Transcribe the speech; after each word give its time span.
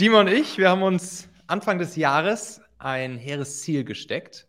Dima 0.00 0.20
und 0.20 0.28
ich, 0.28 0.56
wir 0.56 0.70
haben 0.70 0.82
uns 0.82 1.28
Anfang 1.46 1.78
des 1.78 1.94
Jahres 1.94 2.62
ein 2.78 3.18
hehres 3.18 3.60
Ziel 3.60 3.84
gesteckt. 3.84 4.48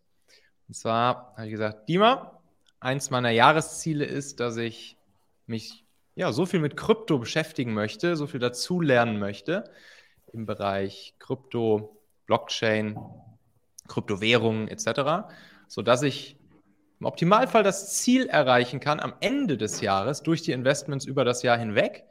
Und 0.70 0.76
zwar 0.76 1.33
habe 1.35 1.47
ich 1.47 1.51
gesagt, 1.51 1.89
Dima, 1.89 2.39
eins 2.79 3.10
meiner 3.10 3.31
Jahresziele 3.31 4.06
ist, 4.06 4.40
dass 4.40 4.56
ich 4.56 4.96
mich 5.47 5.83
ja 6.15 6.31
so 6.31 6.46
viel 6.46 6.62
mit 6.62 6.78
Krypto 6.78 7.19
beschäftigen 7.19 7.74
möchte, 7.74 8.15
so 8.15 8.28
viel 8.28 8.40
dazulernen 8.40 9.19
möchte 9.19 9.69
im 10.31 10.46
Bereich 10.46 11.15
Krypto, 11.19 12.02
Blockchain, 12.28 12.97
Kryptowährungen 13.90 14.70
etc., 14.70 15.33
sodass 15.68 16.02
ich 16.04 16.38
im 17.02 17.08
Optimalfall 17.08 17.63
das 17.63 17.98
Ziel 17.98 18.27
erreichen 18.27 18.80
kann 18.80 19.02
am 19.02 19.16
Ende 19.20 19.58
des 19.58 19.81
Jahres 19.81 20.23
durch 20.23 20.44
die 20.44 20.54
Investments 20.54 21.04
über 21.04 21.26
das 21.26 21.44
Jahr 21.44 21.58
hinweg, 21.58 22.05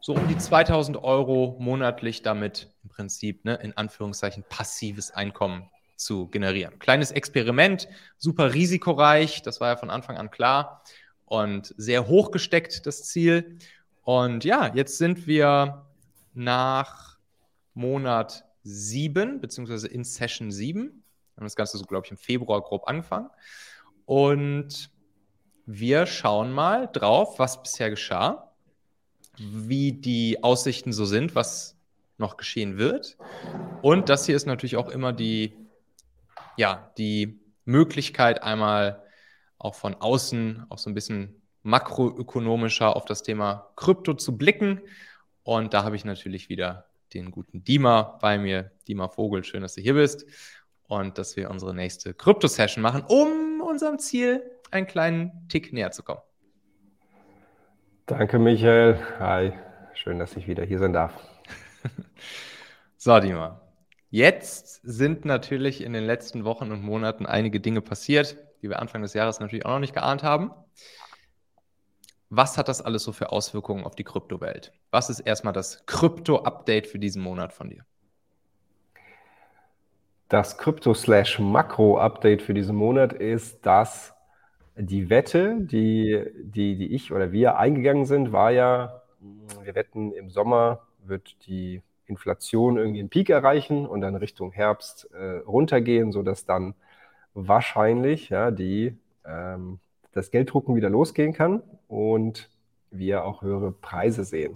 so 0.00 0.14
um 0.14 0.28
die 0.28 0.38
2000 0.38 0.96
Euro 1.02 1.56
monatlich 1.58 2.22
damit 2.22 2.72
im 2.82 2.90
Prinzip 2.90 3.44
ne, 3.44 3.54
in 3.56 3.76
Anführungszeichen 3.76 4.44
passives 4.48 5.10
Einkommen 5.10 5.68
zu 5.96 6.28
generieren. 6.28 6.78
Kleines 6.78 7.10
Experiment, 7.10 7.88
super 8.18 8.54
risikoreich, 8.54 9.42
das 9.42 9.60
war 9.60 9.70
ja 9.70 9.76
von 9.76 9.90
Anfang 9.90 10.16
an 10.16 10.30
klar 10.30 10.82
und 11.24 11.74
sehr 11.76 12.06
hoch 12.06 12.30
gesteckt, 12.30 12.86
das 12.86 13.04
Ziel. 13.04 13.58
Und 14.02 14.44
ja, 14.44 14.72
jetzt 14.74 14.98
sind 14.98 15.26
wir 15.26 15.86
nach 16.34 17.18
Monat 17.74 18.44
7, 18.62 19.40
beziehungsweise 19.40 19.88
in 19.88 20.04
Session 20.04 20.50
7. 20.50 20.82
Wir 20.82 21.36
haben 21.36 21.44
das 21.44 21.56
Ganze 21.56 21.78
so, 21.78 21.84
glaube 21.84 22.06
ich, 22.06 22.10
im 22.10 22.16
Februar 22.16 22.62
grob 22.62 22.88
angefangen. 22.88 23.30
Und 24.04 24.90
wir 25.66 26.06
schauen 26.06 26.52
mal 26.52 26.88
drauf, 26.92 27.38
was 27.38 27.62
bisher 27.62 27.90
geschah, 27.90 28.52
wie 29.38 29.92
die 29.92 30.42
Aussichten 30.42 30.92
so 30.92 31.04
sind, 31.04 31.34
was 31.34 31.76
noch 32.18 32.36
geschehen 32.36 32.78
wird. 32.78 33.16
Und 33.82 34.08
das 34.08 34.26
hier 34.26 34.36
ist 34.36 34.46
natürlich 34.46 34.76
auch 34.76 34.88
immer 34.88 35.12
die, 35.12 35.54
ja, 36.56 36.90
die 36.98 37.38
Möglichkeit, 37.64 38.42
einmal 38.42 39.02
auch 39.58 39.74
von 39.74 39.94
außen, 39.94 40.66
auch 40.68 40.78
so 40.78 40.90
ein 40.90 40.94
bisschen 40.94 41.42
makroökonomischer 41.62 42.94
auf 42.94 43.04
das 43.04 43.22
Thema 43.22 43.70
Krypto 43.76 44.14
zu 44.14 44.36
blicken. 44.36 44.80
Und 45.42 45.74
da 45.74 45.84
habe 45.84 45.96
ich 45.96 46.04
natürlich 46.04 46.48
wieder 46.48 46.86
den 47.12 47.30
guten 47.30 47.64
Dima 47.64 48.18
bei 48.20 48.38
mir. 48.38 48.72
Dima 48.88 49.08
Vogel, 49.08 49.44
schön, 49.44 49.62
dass 49.62 49.74
du 49.74 49.80
hier 49.80 49.94
bist. 49.94 50.26
Und 50.88 51.18
dass 51.18 51.36
wir 51.36 51.50
unsere 51.50 51.74
nächste 51.74 52.14
Krypto-Session 52.14 52.82
machen, 52.82 53.02
um 53.08 53.60
unserem 53.60 53.98
Ziel 53.98 54.42
einen 54.70 54.86
kleinen 54.86 55.48
Tick 55.48 55.72
näher 55.72 55.90
zu 55.90 56.04
kommen. 56.04 56.20
Danke, 58.06 58.38
Michael. 58.38 59.00
Hi, 59.18 59.52
schön, 59.94 60.20
dass 60.20 60.36
ich 60.36 60.46
wieder 60.46 60.64
hier 60.64 60.78
sein 60.78 60.92
darf. 60.92 61.12
so, 62.96 63.18
Dima. 63.18 63.60
Jetzt 64.10 64.80
sind 64.84 65.24
natürlich 65.24 65.82
in 65.82 65.92
den 65.92 66.04
letzten 66.04 66.44
Wochen 66.44 66.70
und 66.70 66.84
Monaten 66.84 67.26
einige 67.26 67.58
Dinge 67.58 67.80
passiert, 67.80 68.36
die 68.62 68.68
wir 68.68 68.78
Anfang 68.78 69.02
des 69.02 69.12
Jahres 69.14 69.40
natürlich 69.40 69.66
auch 69.66 69.72
noch 69.72 69.80
nicht 69.80 69.92
geahnt 69.92 70.22
haben. 70.22 70.52
Was 72.30 72.56
hat 72.56 72.68
das 72.68 72.80
alles 72.80 73.02
so 73.02 73.10
für 73.10 73.32
Auswirkungen 73.32 73.82
auf 73.82 73.96
die 73.96 74.04
Kryptowelt? 74.04 74.72
Was 74.92 75.10
ist 75.10 75.18
erstmal 75.18 75.52
das 75.52 75.84
Krypto-Update 75.86 76.86
für 76.86 77.00
diesen 77.00 77.22
Monat 77.22 77.52
von 77.52 77.70
dir? 77.70 77.84
Das 80.28 80.58
Krypto-Makro-Update 80.58 82.42
für 82.42 82.54
diesen 82.54 82.76
Monat 82.76 83.12
ist, 83.12 83.66
dass 83.66 84.15
die 84.76 85.08
Wette, 85.08 85.56
die, 85.60 86.24
die, 86.42 86.76
die 86.76 86.94
ich 86.94 87.12
oder 87.12 87.32
wir 87.32 87.58
eingegangen 87.58 88.04
sind, 88.04 88.32
war 88.32 88.50
ja, 88.50 89.02
wir 89.62 89.74
wetten, 89.74 90.12
im 90.12 90.30
Sommer 90.30 90.82
wird 91.04 91.36
die 91.46 91.82
Inflation 92.06 92.76
irgendwie 92.76 93.00
einen 93.00 93.08
Peak 93.08 93.30
erreichen 93.30 93.86
und 93.86 94.00
dann 94.02 94.14
Richtung 94.14 94.52
Herbst 94.52 95.08
äh, 95.12 95.38
runtergehen, 95.38 96.12
sodass 96.12 96.44
dann 96.44 96.74
wahrscheinlich 97.34 98.28
ja, 98.28 98.50
die, 98.50 98.96
ähm, 99.24 99.80
das 100.12 100.30
Gelddrucken 100.30 100.76
wieder 100.76 100.90
losgehen 100.90 101.32
kann 101.32 101.62
und 101.88 102.50
wir 102.90 103.24
auch 103.24 103.42
höhere 103.42 103.72
Preise 103.72 104.24
sehen. 104.24 104.54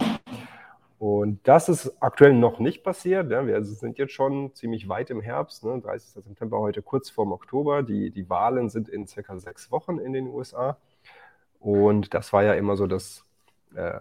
Und 1.01 1.41
das 1.49 1.71
ist 1.71 1.97
aktuell 2.03 2.35
noch 2.35 2.59
nicht 2.59 2.85
passiert. 2.85 3.31
Ja. 3.31 3.47
Wir 3.47 3.65
sind 3.65 3.97
jetzt 3.97 4.13
schon 4.13 4.55
ziemlich 4.55 4.87
weit 4.87 5.09
im 5.09 5.23
Herbst, 5.23 5.65
ne, 5.65 5.81
30. 5.81 6.23
September 6.23 6.59
heute 6.59 6.83
kurz 6.83 7.09
vorm 7.09 7.33
Oktober. 7.33 7.83
Die, 7.83 8.11
die 8.11 8.29
Wahlen 8.29 8.69
sind 8.69 8.87
in 8.91 9.07
circa 9.07 9.39
sechs 9.39 9.71
Wochen 9.71 9.97
in 9.99 10.13
den 10.13 10.27
USA. 10.27 10.77
Und 11.59 12.13
das 12.13 12.35
war 12.35 12.45
ja 12.45 12.53
immer 12.53 12.77
so 12.77 12.87
das, 12.87 13.25
äh, 13.75 13.99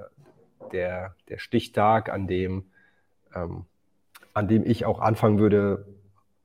der, 0.74 1.16
der 1.30 1.38
Stichtag, 1.38 2.10
an 2.10 2.28
dem, 2.28 2.66
ähm, 3.34 3.64
an 4.34 4.50
dem 4.50 4.66
ich 4.66 4.84
auch 4.86 5.00
anfangen 5.00 5.40
würde, 5.40 5.86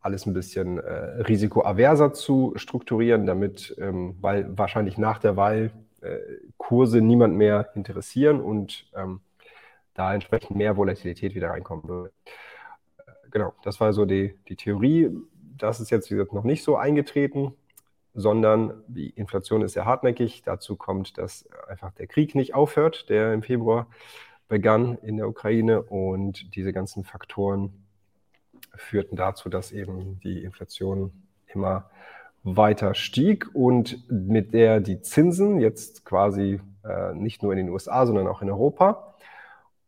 alles 0.03 0.25
ein 0.25 0.35
bisschen 0.35 0.79
äh, 0.79 1.23
risikoaverser 1.23 2.13
zu 2.13 2.53
strukturieren, 2.55 3.27
damit, 3.27 3.75
ähm, 3.81 4.19
weil 4.21 4.57
wahrscheinlich 4.57 4.99
nach 4.99 5.19
der 5.19 5.37
Wahl 5.37 5.73
äh, 6.01 6.19
Kurse 6.59 7.01
niemand 7.01 7.35
mehr 7.35 7.71
interessieren 7.75 8.41
und 8.41 8.87
ähm, 8.95 9.19
da 9.95 10.13
entsprechend 10.13 10.57
mehr 10.57 10.77
Volatilität 10.77 11.35
wieder 11.35 11.51
reinkommen 11.51 11.89
würde. 11.89 12.13
Äh, 12.99 13.13
genau, 13.31 13.55
das 13.63 13.81
war 13.81 13.93
so 13.93 14.05
die, 14.05 14.35
die 14.49 14.57
Theorie. 14.57 15.11
Das 15.57 15.81
ist 15.81 15.91
jetzt, 15.91 16.09
gesagt, 16.09 16.33
noch 16.33 16.45
nicht 16.45 16.65
so 16.65 16.77
eingetreten, 16.77 17.55
sondern 18.13 18.83
die 18.87 19.11
Inflation 19.11 19.63
ist 19.63 19.73
sehr 19.73 19.85
hartnäckig. 19.85 20.43
Dazu 20.43 20.77
kommt, 20.77 21.19
dass 21.19 21.49
einfach 21.69 21.93
der 21.93 22.07
Krieg 22.07 22.35
nicht 22.35 22.55
aufhört, 22.55 23.09
der 23.09 23.33
im 23.33 23.43
Februar 23.43 23.87
begann 24.49 24.99
in 24.99 25.17
der 25.17 25.29
Ukraine 25.29 25.83
und 25.83 26.55
diese 26.55 26.73
ganzen 26.73 27.05
Faktoren 27.05 27.85
führten 28.77 29.17
dazu, 29.17 29.49
dass 29.49 29.73
eben 29.73 30.21
die 30.21 30.43
Inflation 30.43 31.13
immer 31.47 31.91
weiter 32.43 32.95
stieg 32.95 33.49
und 33.55 34.09
mit 34.11 34.53
der 34.53 34.81
die 34.81 35.01
Zinsen 35.01 35.61
jetzt 35.61 36.05
quasi 36.05 36.61
äh, 36.85 37.15
nicht 37.15 37.43
nur 37.43 37.53
in 37.53 37.59
den 37.59 37.71
USA, 37.71 38.07
sondern 38.07 38.27
auch 38.27 38.43
in 38.43 38.51
Europa. 38.51 39.14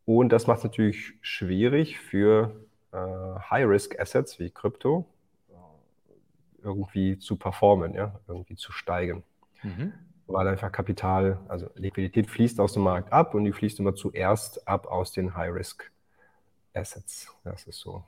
Und 0.06 0.30
das 0.30 0.46
macht 0.46 0.58
es 0.58 0.64
natürlich 0.64 1.12
schwierig 1.20 1.98
für 1.98 2.56
äh, 2.92 2.96
High-Risk-Assets 2.96 4.38
wie 4.38 4.50
Krypto 4.50 5.04
äh, 5.50 6.62
irgendwie 6.62 7.18
zu 7.18 7.36
performen, 7.36 7.94
ja, 7.94 8.18
irgendwie 8.26 8.56
zu 8.56 8.72
steigen. 8.72 9.24
Mhm. 9.62 9.92
Weil 10.28 10.48
einfach 10.48 10.72
Kapital, 10.72 11.38
also 11.48 11.68
Liquidität 11.74 12.30
fließt 12.30 12.58
aus 12.60 12.72
dem 12.72 12.82
Markt 12.82 13.12
ab 13.12 13.34
und 13.34 13.44
die 13.44 13.52
fließt 13.52 13.78
immer 13.80 13.94
zuerst 13.94 14.66
ab 14.66 14.86
aus 14.86 15.12
den 15.12 15.36
High-Risk-Assets. 15.36 17.36
Das 17.44 17.66
ist 17.66 17.78
so 17.78 18.02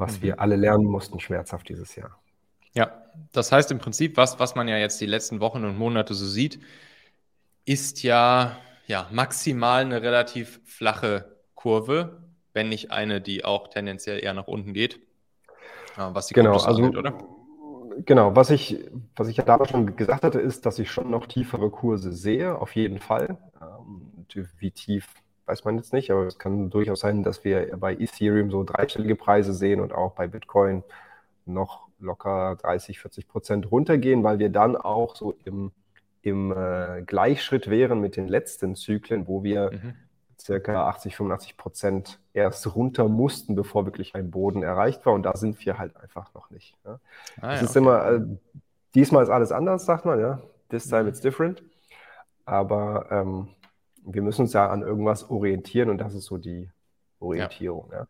was 0.00 0.18
mhm. 0.18 0.22
wir 0.22 0.40
alle 0.40 0.56
lernen 0.56 0.86
mussten, 0.86 1.20
schmerzhaft 1.20 1.68
dieses 1.68 1.94
Jahr. 1.94 2.18
Ja, 2.74 3.02
das 3.32 3.52
heißt 3.52 3.70
im 3.70 3.78
Prinzip, 3.78 4.16
was, 4.16 4.38
was 4.38 4.54
man 4.54 4.66
ja 4.66 4.78
jetzt 4.78 5.00
die 5.00 5.06
letzten 5.06 5.40
Wochen 5.40 5.64
und 5.64 5.76
Monate 5.76 6.14
so 6.14 6.26
sieht, 6.26 6.60
ist 7.64 8.02
ja, 8.02 8.56
ja 8.86 9.06
maximal 9.10 9.82
eine 9.82 10.02
relativ 10.02 10.60
flache 10.64 11.36
Kurve, 11.54 12.22
wenn 12.52 12.68
nicht 12.68 12.90
eine, 12.90 13.20
die 13.20 13.44
auch 13.44 13.68
tendenziell 13.68 14.22
eher 14.22 14.34
nach 14.34 14.46
unten 14.46 14.72
geht, 14.72 15.00
was 15.96 16.28
die 16.28 16.34
genau, 16.34 16.52
also, 16.52 16.82
angeht, 16.82 16.96
oder? 16.96 17.14
Genau, 18.06 18.34
was 18.34 18.50
ich, 18.50 18.78
was 19.16 19.28
ich 19.28 19.36
ja 19.36 19.44
damals 19.44 19.70
schon 19.70 19.96
gesagt 19.96 20.24
hatte, 20.24 20.40
ist, 20.40 20.64
dass 20.64 20.78
ich 20.78 20.90
schon 20.90 21.10
noch 21.10 21.26
tiefere 21.26 21.70
Kurse 21.70 22.12
sehe, 22.12 22.58
auf 22.58 22.74
jeden 22.74 22.98
Fall. 22.98 23.36
Ähm, 23.60 24.26
wie 24.58 24.70
tief 24.70 25.06
weiß 25.46 25.64
man 25.64 25.76
jetzt 25.76 25.92
nicht, 25.92 26.10
aber 26.10 26.26
es 26.26 26.38
kann 26.38 26.70
durchaus 26.70 27.00
sein, 27.00 27.22
dass 27.24 27.44
wir 27.44 27.76
bei 27.76 27.94
Ethereum 27.94 28.50
so 28.50 28.62
dreistellige 28.62 29.16
Preise 29.16 29.52
sehen 29.52 29.80
und 29.80 29.92
auch 29.92 30.12
bei 30.12 30.28
Bitcoin 30.28 30.84
noch 31.44 31.88
locker 31.98 32.56
30, 32.56 33.00
40 33.00 33.28
Prozent 33.28 33.70
runtergehen, 33.70 34.22
weil 34.22 34.38
wir 34.38 34.48
dann 34.48 34.76
auch 34.76 35.16
so 35.16 35.34
im, 35.44 35.72
im 36.22 36.52
äh, 36.52 37.02
Gleichschritt 37.02 37.70
wären 37.70 38.00
mit 38.00 38.16
den 38.16 38.28
letzten 38.28 38.74
Zyklen, 38.74 39.26
wo 39.26 39.42
wir 39.42 39.70
mhm. 39.72 39.94
circa 40.38 40.88
80, 40.88 41.16
85 41.16 41.56
Prozent 41.56 42.18
erst 42.32 42.74
runter 42.74 43.08
mussten, 43.08 43.54
bevor 43.54 43.86
wirklich 43.86 44.14
ein 44.14 44.30
Boden 44.30 44.62
erreicht 44.62 45.04
war. 45.06 45.14
Und 45.14 45.22
da 45.22 45.36
sind 45.36 45.64
wir 45.64 45.78
halt 45.78 45.96
einfach 45.96 46.32
noch 46.34 46.50
nicht. 46.50 46.76
Ja. 46.84 47.00
Ah, 47.40 47.54
ja, 47.54 47.60
ist 47.60 47.70
okay. 47.70 47.78
immer, 47.78 48.10
äh, 48.10 48.20
diesmal 48.94 49.22
ist 49.22 49.30
alles 49.30 49.52
anders, 49.52 49.86
sagt 49.86 50.04
man, 50.04 50.20
ja. 50.20 50.40
This 50.68 50.88
time 50.88 51.04
mhm. 51.04 51.08
it's 51.08 51.20
different. 51.20 51.62
Aber 52.44 53.06
ähm, 53.10 53.48
wir 54.04 54.22
müssen 54.22 54.42
uns 54.42 54.52
ja 54.52 54.68
an 54.68 54.82
irgendwas 54.82 55.30
orientieren 55.30 55.90
und 55.90 55.98
das 55.98 56.14
ist 56.14 56.24
so 56.24 56.38
die 56.38 56.70
Orientierung. 57.18 57.90
Ja. 57.92 58.06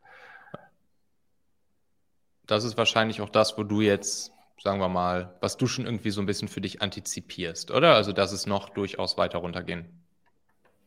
Das 2.46 2.64
ist 2.64 2.76
wahrscheinlich 2.76 3.20
auch 3.20 3.28
das, 3.28 3.56
wo 3.58 3.62
du 3.62 3.80
jetzt, 3.80 4.32
sagen 4.62 4.80
wir 4.80 4.88
mal, 4.88 5.34
was 5.40 5.56
du 5.56 5.66
schon 5.66 5.86
irgendwie 5.86 6.10
so 6.10 6.20
ein 6.20 6.26
bisschen 6.26 6.48
für 6.48 6.60
dich 6.60 6.82
antizipierst, 6.82 7.70
oder? 7.70 7.94
Also, 7.94 8.12
dass 8.12 8.32
es 8.32 8.46
noch 8.46 8.68
durchaus 8.68 9.16
weiter 9.18 9.38
runtergehen 9.38 9.86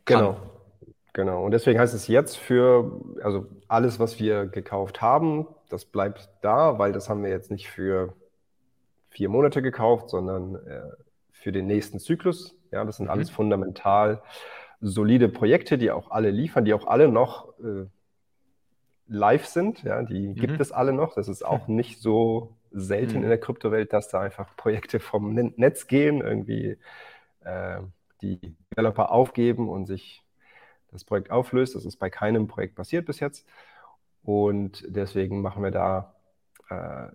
kann. 0.06 0.20
Genau. 0.20 0.38
Genau. 1.14 1.46
Und 1.46 1.52
deswegen 1.52 1.80
heißt 1.80 1.94
es 1.94 2.08
jetzt 2.08 2.38
für, 2.38 3.00
also 3.22 3.46
alles, 3.68 4.00
was 4.00 4.20
wir 4.20 4.48
gekauft 4.48 5.00
haben, 5.00 5.48
das 5.70 5.86
bleibt 5.86 6.30
da, 6.42 6.80
weil 6.80 6.92
das 6.92 7.08
haben 7.08 7.24
wir 7.24 7.30
jetzt 7.30 7.52
nicht 7.52 7.70
für 7.70 8.16
vier 9.10 9.30
Monate 9.30 9.62
gekauft, 9.62 10.10
sondern 10.10 10.56
äh, 10.56 10.81
für 11.31 11.52
den 11.52 11.68
nächsten 11.68 12.00
Zyklus. 12.00 12.56
Ja, 12.72 12.84
das 12.84 12.98
sind 12.98 13.06
mhm. 13.06 13.12
alles 13.12 13.30
fundamental 13.30 14.24
solide 14.81 15.30
Projekte, 15.30 15.78
die 15.78 15.92
auch 15.92 16.10
alle 16.10 16.31
liefern, 16.31 16.66
die 16.66 16.74
auch 16.74 16.88
alle 16.88 17.08
noch 17.08 17.54
äh, 17.60 17.86
live 19.08 19.46
sind. 19.46 19.84
Ja, 19.84 20.02
die 20.02 20.30
mhm. 20.30 20.36
gibt 20.36 20.60
es 20.60 20.72
alle 20.72 20.94
noch. 20.94 21.14
Das 21.14 21.28
ist 21.28 21.46
auch 21.46 21.68
nicht 21.68 22.02
so 22.02 22.56
selten 22.74 23.18
mhm. 23.18 23.24
in 23.24 23.30
der 23.30 23.40
Kryptowelt, 23.40 23.94
dass 23.94 24.10
da 24.10 24.20
einfach 24.20 24.56
Projekte 24.58 25.00
vom 25.00 25.34
Netz 25.34 25.88
gehen, 25.88 26.22
irgendwie 26.22 26.78
äh, 27.44 27.80
die 28.22 28.56
Developer 28.72 29.12
aufgeben 29.12 29.70
und 29.70 29.86
sich 29.86 30.24
das 30.92 31.04
Projekt 31.04 31.31
auflöst. 31.31 31.75
Das 31.75 31.86
ist 31.86 31.98
bei 31.98 32.10
keinem 32.10 32.48
Projekt 32.48 32.75
passiert 32.75 33.06
bis 33.06 33.20
jetzt. 33.20 33.48
Und 34.24 34.84
deswegen 34.88 35.42
machen 35.42 35.64
wir 35.64 35.72
da 35.72 36.16
äh, 36.70 37.08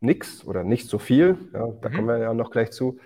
nichts 0.00 0.44
oder 0.44 0.64
nicht 0.64 0.88
so 0.88 0.98
viel. 0.98 1.36
Ja, 1.52 1.66
da 1.80 1.88
mhm. 1.88 1.94
kommen 1.94 2.08
wir 2.08 2.18
ja 2.18 2.34
noch 2.34 2.50
gleich 2.50 2.70
zu. 2.70 2.98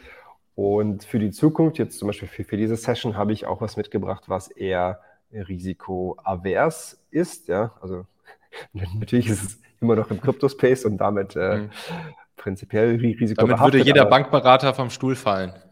Und 0.55 1.05
für 1.05 1.19
die 1.19 1.31
Zukunft, 1.31 1.79
jetzt 1.79 1.99
zum 1.99 2.09
Beispiel 2.09 2.29
für, 2.29 2.45
für 2.45 2.57
diese 2.57 2.77
Session, 2.77 3.17
habe 3.17 3.33
ich 3.33 3.47
auch 3.47 3.61
was 3.61 3.77
mitgebracht, 3.77 4.25
was 4.29 4.49
eher 4.49 5.01
risikoavers 5.33 7.03
ist. 7.11 7.49
Ja, 7.49 7.75
also 7.81 8.07
natürlich 8.73 9.29
ist 9.29 9.43
es 9.43 9.70
immer 9.81 9.97
noch 9.97 10.11
im 10.11 10.21
Crypto-Space 10.23 10.85
und 10.85 10.99
damit 10.99 11.37
äh, 11.37 11.57
mhm. 11.57 11.71
prinzipiell 12.37 12.97
Risiko. 12.97 13.47
Damit 13.47 13.61
würde 13.61 13.79
jeder 13.79 14.07
Bankberater 14.07 14.75
vom 14.75 14.91
Stuhl 14.91 15.17
fallen. 15.17 15.53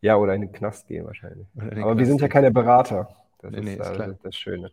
Ja, 0.00 0.14
oder 0.14 0.34
in 0.34 0.42
den 0.42 0.52
Knast 0.52 0.86
gehen 0.86 1.06
wahrscheinlich. 1.06 1.48
Aber 1.56 1.70
Knast 1.70 1.98
wir 1.98 2.06
sind 2.06 2.20
ja 2.20 2.28
keine 2.28 2.52
Berater. 2.52 3.08
Das 3.40 3.50
nee, 3.50 3.74
ist, 3.74 3.98
nee, 3.98 4.06
ist 4.12 4.24
das 4.24 4.36
Schöne. 4.36 4.70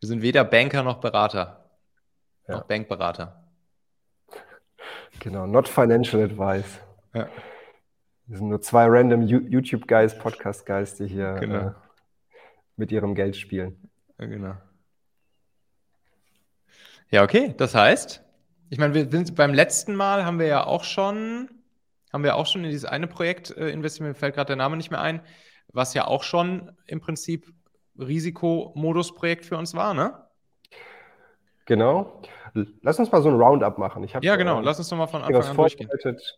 Wir 0.00 0.08
sind 0.08 0.20
weder 0.20 0.42
Banker 0.42 0.82
noch 0.82 0.98
Berater. 0.98 1.70
Ja. 2.48 2.56
Noch 2.56 2.64
Bankberater. 2.64 3.44
Genau, 5.20 5.46
not 5.46 5.68
financial 5.68 6.22
advice. 6.24 6.80
Ja. 7.14 7.28
Wir 8.26 8.38
sind 8.38 8.48
nur 8.48 8.60
zwei 8.60 8.86
random 8.86 9.22
YouTube-Guys, 9.22 10.18
Podcast-Guys, 10.18 10.94
die 10.96 11.06
hier 11.06 11.34
genau. 11.34 11.68
äh, 11.68 11.72
mit 12.76 12.90
ihrem 12.90 13.14
Geld 13.14 13.36
spielen. 13.36 13.90
Ja, 14.18 14.26
genau. 14.26 14.54
Ja, 17.14 17.22
okay. 17.22 17.54
Das 17.56 17.76
heißt, 17.76 18.24
ich 18.70 18.78
meine, 18.78 18.92
wir 18.92 19.08
sind 19.08 19.36
beim 19.36 19.54
letzten 19.54 19.94
Mal 19.94 20.24
haben 20.24 20.40
wir 20.40 20.48
ja 20.48 20.66
auch 20.66 20.82
schon, 20.82 21.48
haben 22.12 22.24
wir 22.24 22.34
auch 22.34 22.46
schon 22.46 22.64
in 22.64 22.70
dieses 22.70 22.86
eine 22.86 23.06
Projekt 23.06 23.56
äh, 23.56 23.68
investiert, 23.68 24.08
mir 24.08 24.14
fällt 24.16 24.34
gerade 24.34 24.48
der 24.48 24.56
Name 24.56 24.76
nicht 24.76 24.90
mehr 24.90 25.00
ein, 25.00 25.20
was 25.68 25.94
ja 25.94 26.08
auch 26.08 26.24
schon 26.24 26.72
im 26.88 27.00
Prinzip 27.00 27.46
Risikomodus-Projekt 27.96 29.44
für 29.44 29.56
uns 29.56 29.74
war, 29.74 29.94
ne? 29.94 30.24
Genau. 31.66 32.20
Lass 32.82 32.98
uns 32.98 33.12
mal 33.12 33.22
so 33.22 33.28
ein 33.28 33.36
Roundup 33.36 33.78
machen. 33.78 34.02
Ich 34.02 34.12
ja, 34.20 34.34
genau. 34.34 34.58
Äh, 34.58 34.64
Lass 34.64 34.78
uns 34.80 34.88
doch 34.88 34.96
mal 34.96 35.06
von 35.06 35.22
Anfang 35.22 35.50
an 35.50 35.56
durchgehen. 35.56 35.88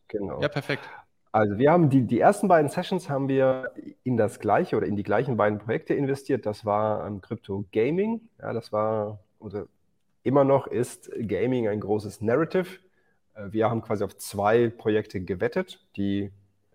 Genau. 0.09 0.43
Ja, 0.43 0.49
perfekt. 0.49 0.87
Also 1.33 1.57
wir 1.57 1.73
haben 1.73 1.89
die, 1.89 2.03
die 2.03 2.21
ersten 2.21 2.49
beiden 2.49 2.69
Sessions 2.69 3.09
haben 3.09 3.29
wir 3.29 3.73
in 4.05 4.19
das 4.19 4.41
gleiche 4.41 4.77
oder 4.77 4.87
in 4.87 4.97
die 4.97 5.05
gleichen 5.05 5.39
beiden 5.39 5.59
Projekte 5.59 5.95
investiert. 5.95 6.45
Das 6.45 6.67
war 6.67 7.07
ähm, 7.07 7.23
Crypto 7.23 7.65
Gaming. 7.73 8.29
Ja, 8.39 8.53
das 8.53 8.73
war 8.73 9.21
oder 9.39 9.69
immer 10.27 10.45
noch 10.45 10.67
ist 10.67 11.11
Gaming 11.19 11.69
ein 11.69 11.81
großes 11.81 12.21
Narrative. 12.21 12.67
Äh, 13.35 13.53
wir 13.53 13.71
haben 13.71 13.81
quasi 13.81 14.05
auf 14.05 14.17
zwei 14.17 14.69
Projekte 14.69 15.21
gewettet, 15.21 15.87
die 15.97 16.33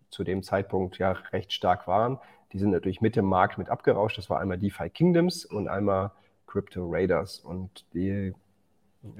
zu 0.09 0.23
dem 0.23 0.41
Zeitpunkt 0.41 0.97
ja 0.97 1.11
recht 1.11 1.53
stark 1.53 1.87
waren. 1.87 2.17
Die 2.53 2.59
sind 2.59 2.71
natürlich 2.71 3.01
mit 3.01 3.15
dem 3.15 3.25
Markt 3.25 3.57
mit 3.57 3.69
abgerauscht. 3.69 4.17
Das 4.17 4.29
war 4.29 4.39
einmal 4.39 4.57
DeFi 4.57 4.89
Kingdoms 4.89 5.45
und 5.45 5.67
einmal 5.67 6.11
Crypto 6.47 6.87
Raiders. 6.89 7.39
Und 7.39 7.85
die, 7.93 8.33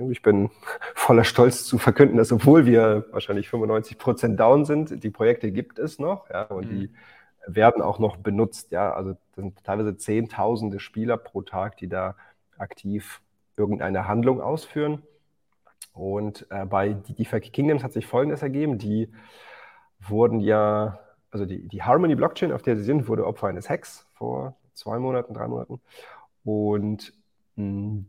ich 0.10 0.22
bin 0.22 0.50
voller 0.96 1.24
Stolz 1.24 1.66
zu 1.66 1.78
verkünden, 1.78 2.18
dass 2.18 2.32
obwohl 2.32 2.66
wir 2.66 3.06
wahrscheinlich 3.12 3.50
95 3.50 3.98
Prozent 3.98 4.40
down 4.40 4.66
sind, 4.66 5.04
die 5.04 5.10
Projekte 5.10 5.52
gibt 5.52 5.80
es 5.80 6.00
noch 6.00 6.30
ja, 6.30 6.44
und 6.44 6.72
mhm. 6.72 6.80
die 6.80 6.90
werden 7.48 7.82
auch 7.82 8.00
noch 8.00 8.18
benutzt. 8.18 8.72
Ja, 8.72 8.94
also 8.94 9.12
das 9.12 9.36
sind 9.36 9.64
teilweise 9.64 9.98
Zehntausende 9.98 10.80
Spieler 10.80 11.18
pro 11.18 11.42
Tag, 11.42 11.78
die 11.78 11.88
da 11.88 12.16
aktiv 12.58 13.22
irgendeine 13.62 14.08
Handlung 14.08 14.42
ausführen. 14.42 15.02
Und 15.94 16.48
äh, 16.50 16.66
bei 16.66 16.94
DeFi 16.94 17.40
Kingdoms 17.42 17.84
hat 17.84 17.94
sich 17.94 18.06
Folgendes 18.06 18.42
ergeben. 18.42 18.78
Die 18.78 19.12
wurden 20.00 20.40
ja 20.40 21.00
also 21.32 21.46
die, 21.46 21.68
die 21.68 21.82
Harmony 21.82 22.16
Blockchain, 22.16 22.52
auf 22.52 22.62
der 22.62 22.76
sie 22.76 22.84
sind, 22.84 23.08
wurde 23.08 23.26
Opfer 23.26 23.48
eines 23.48 23.70
Hacks 23.70 24.06
vor 24.14 24.56
zwei 24.74 25.00
Monaten, 25.00 25.34
drei 25.34 25.48
Monaten. 25.48 25.82
Und 26.44 27.14
mh, 27.56 27.64
hm, 27.64 28.06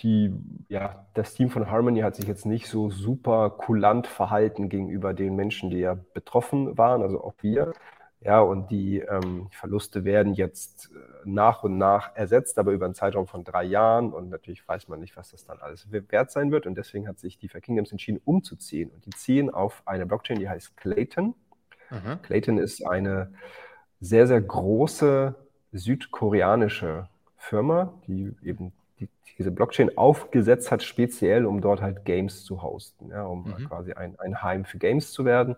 die, 0.00 0.30
ja, 0.68 1.06
das 1.14 1.32
Team 1.32 1.48
von 1.48 1.70
Harmony 1.70 2.00
hat 2.00 2.16
sich 2.16 2.26
jetzt 2.26 2.44
nicht 2.44 2.68
so 2.68 2.90
super 2.90 3.48
kulant 3.48 4.06
verhalten 4.06 4.68
gegenüber 4.68 5.14
den 5.14 5.34
Menschen, 5.34 5.70
die 5.70 5.78
ja 5.78 5.96
betroffen 6.12 6.76
waren, 6.76 7.00
also 7.00 7.24
auch 7.24 7.32
wir. 7.40 7.72
Ja, 8.20 8.40
und 8.40 8.70
die 8.70 9.00
ähm, 9.00 9.48
Verluste 9.50 10.04
werden 10.04 10.34
jetzt 10.34 10.90
äh, 10.92 10.98
nach 11.24 11.62
und 11.62 11.76
nach 11.76 12.16
ersetzt, 12.16 12.58
aber 12.58 12.72
über 12.72 12.86
einen 12.86 12.94
Zeitraum 12.94 13.26
von 13.26 13.44
drei 13.44 13.64
Jahren. 13.64 14.12
Und 14.12 14.30
natürlich 14.30 14.66
weiß 14.66 14.88
man 14.88 15.00
nicht, 15.00 15.16
was 15.16 15.30
das 15.30 15.44
dann 15.44 15.60
alles 15.60 15.86
wert 15.90 16.30
sein 16.30 16.50
wird. 16.50 16.66
Und 16.66 16.76
deswegen 16.76 17.08
hat 17.08 17.18
sich 17.18 17.38
die 17.38 17.48
Kingdoms 17.48 17.92
entschieden, 17.92 18.20
umzuziehen. 18.24 18.90
Und 18.90 19.04
die 19.06 19.10
ziehen 19.10 19.50
auf 19.50 19.82
eine 19.84 20.06
Blockchain, 20.06 20.38
die 20.38 20.48
heißt 20.48 20.76
Clayton. 20.76 21.34
Mhm. 21.90 22.22
Clayton 22.22 22.58
ist 22.58 22.86
eine 22.86 23.32
sehr, 24.00 24.26
sehr 24.26 24.40
große 24.40 25.34
südkoreanische 25.72 27.08
Firma, 27.36 27.94
die 28.06 28.34
eben 28.42 28.72
die, 28.98 29.08
diese 29.38 29.50
Blockchain 29.50 29.96
aufgesetzt 29.96 30.70
hat, 30.70 30.82
speziell 30.82 31.46
um 31.46 31.60
dort 31.60 31.82
halt 31.82 32.04
Games 32.04 32.44
zu 32.44 32.62
hosten, 32.62 33.10
ja, 33.10 33.24
um 33.24 33.44
mhm. 33.44 33.68
quasi 33.68 33.92
ein, 33.92 34.18
ein 34.18 34.42
Heim 34.42 34.64
für 34.64 34.78
Games 34.78 35.12
zu 35.12 35.24
werden. 35.24 35.56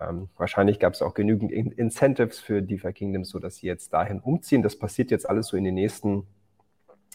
Ähm, 0.00 0.28
wahrscheinlich 0.36 0.78
gab 0.78 0.92
es 0.92 1.02
auch 1.02 1.14
genügend 1.14 1.50
In 1.50 1.72
Incentives 1.72 2.38
für 2.38 2.62
DeFi 2.62 2.92
Kingdoms, 2.92 3.30
sodass 3.30 3.56
sie 3.56 3.66
jetzt 3.66 3.92
dahin 3.92 4.20
umziehen. 4.20 4.62
Das 4.62 4.78
passiert 4.78 5.10
jetzt 5.10 5.28
alles 5.28 5.48
so 5.48 5.56
in 5.56 5.64
den 5.64 5.74
nächsten, 5.74 6.26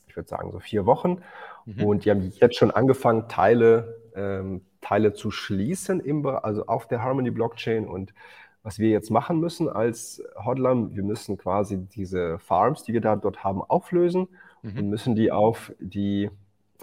ich 0.07 0.15
würde 0.15 0.29
sagen, 0.29 0.51
so 0.51 0.59
vier 0.59 0.85
Wochen. 0.85 1.21
Mhm. 1.65 1.83
Und 1.83 2.05
die 2.05 2.11
haben 2.11 2.33
jetzt 2.39 2.55
schon 2.55 2.71
angefangen, 2.71 3.27
Teile 3.29 4.01
ähm, 4.15 4.61
Teile 4.81 5.13
zu 5.13 5.31
schließen, 5.31 5.99
im, 5.99 6.25
also 6.25 6.67
auf 6.67 6.87
der 6.87 7.01
Harmony 7.01 7.31
Blockchain. 7.31 7.87
Und 7.87 8.13
was 8.61 8.79
wir 8.79 8.89
jetzt 8.89 9.09
machen 9.09 9.39
müssen 9.39 9.67
als 9.69 10.21
Hodler, 10.35 10.93
wir 10.93 11.03
müssen 11.03 11.37
quasi 11.37 11.77
diese 11.77 12.37
Farms, 12.39 12.83
die 12.83 12.93
wir 12.93 13.01
da 13.01 13.15
dort 13.15 13.43
haben, 13.43 13.61
auflösen 13.61 14.27
mhm. 14.61 14.77
und 14.77 14.89
müssen 14.89 15.15
die 15.15 15.31
auf 15.31 15.73
die, 15.79 16.29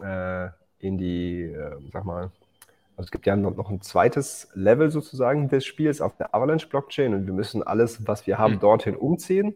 äh, 0.03 0.49
in 0.79 0.99
die, 0.99 1.44
äh, 1.44 1.76
sag 1.93 2.05
mal, 2.05 2.31
es 3.02 3.11
gibt 3.11 3.26
ja 3.26 3.37
noch 3.37 3.70
ein 3.70 3.81
zweites 3.81 4.49
Level 4.55 4.91
sozusagen 4.91 5.49
des 5.49 5.64
Spiels 5.64 6.00
auf 6.00 6.17
der 6.17 6.35
Avalanche 6.35 6.69
Blockchain 6.69 7.14
und 7.14 7.26
wir 7.26 7.32
müssen 7.32 7.62
alles, 7.62 8.06
was 8.06 8.26
wir 8.26 8.38
haben, 8.38 8.55
mhm. 8.55 8.61
dorthin 8.61 8.97
umziehen 8.97 9.55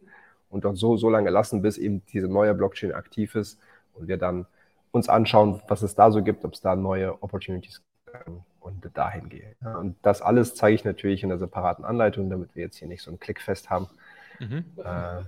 und 0.51 0.65
dort 0.65 0.77
so, 0.77 0.97
so 0.97 1.11
lange 1.11 1.31
lassen, 1.31 1.63
bis 1.63 1.79
eben 1.79 2.03
diese 2.13 2.29
neue 2.29 2.55
Blockchain 2.55 2.93
aktiv 2.93 3.35
ist 3.35 3.59
und 3.95 4.09
wir 4.09 4.17
dann 4.17 4.47
uns 4.93 5.09
anschauen, 5.09 5.61
was 5.67 5.83
es 5.83 5.95
da 5.95 6.11
so 6.11 6.23
gibt, 6.23 6.45
ob 6.45 6.55
es 6.55 6.61
da 6.61 6.77
neue 6.77 7.23
Opportunities 7.23 7.83
gibt 8.07 8.27
und 8.61 8.89
dahin 8.95 9.29
gehe. 9.29 9.57
Ja, 9.63 9.77
und 9.77 9.97
das 10.03 10.23
alles 10.23 10.55
zeige 10.55 10.75
ich 10.75 10.85
natürlich 10.85 11.23
in 11.23 11.31
einer 11.31 11.39
separaten 11.39 11.85
Anleitung, 11.85 12.31
damit 12.31 12.55
wir 12.55 12.63
jetzt 12.63 12.77
hier 12.77 12.89
nicht 12.89 13.03
so 13.03 13.11
ein 13.11 13.19
Klickfest 13.19 13.71
haben. 13.71 13.89
Mhm. 14.39 14.65
Äh, 14.79 14.83
ja. 14.83 15.25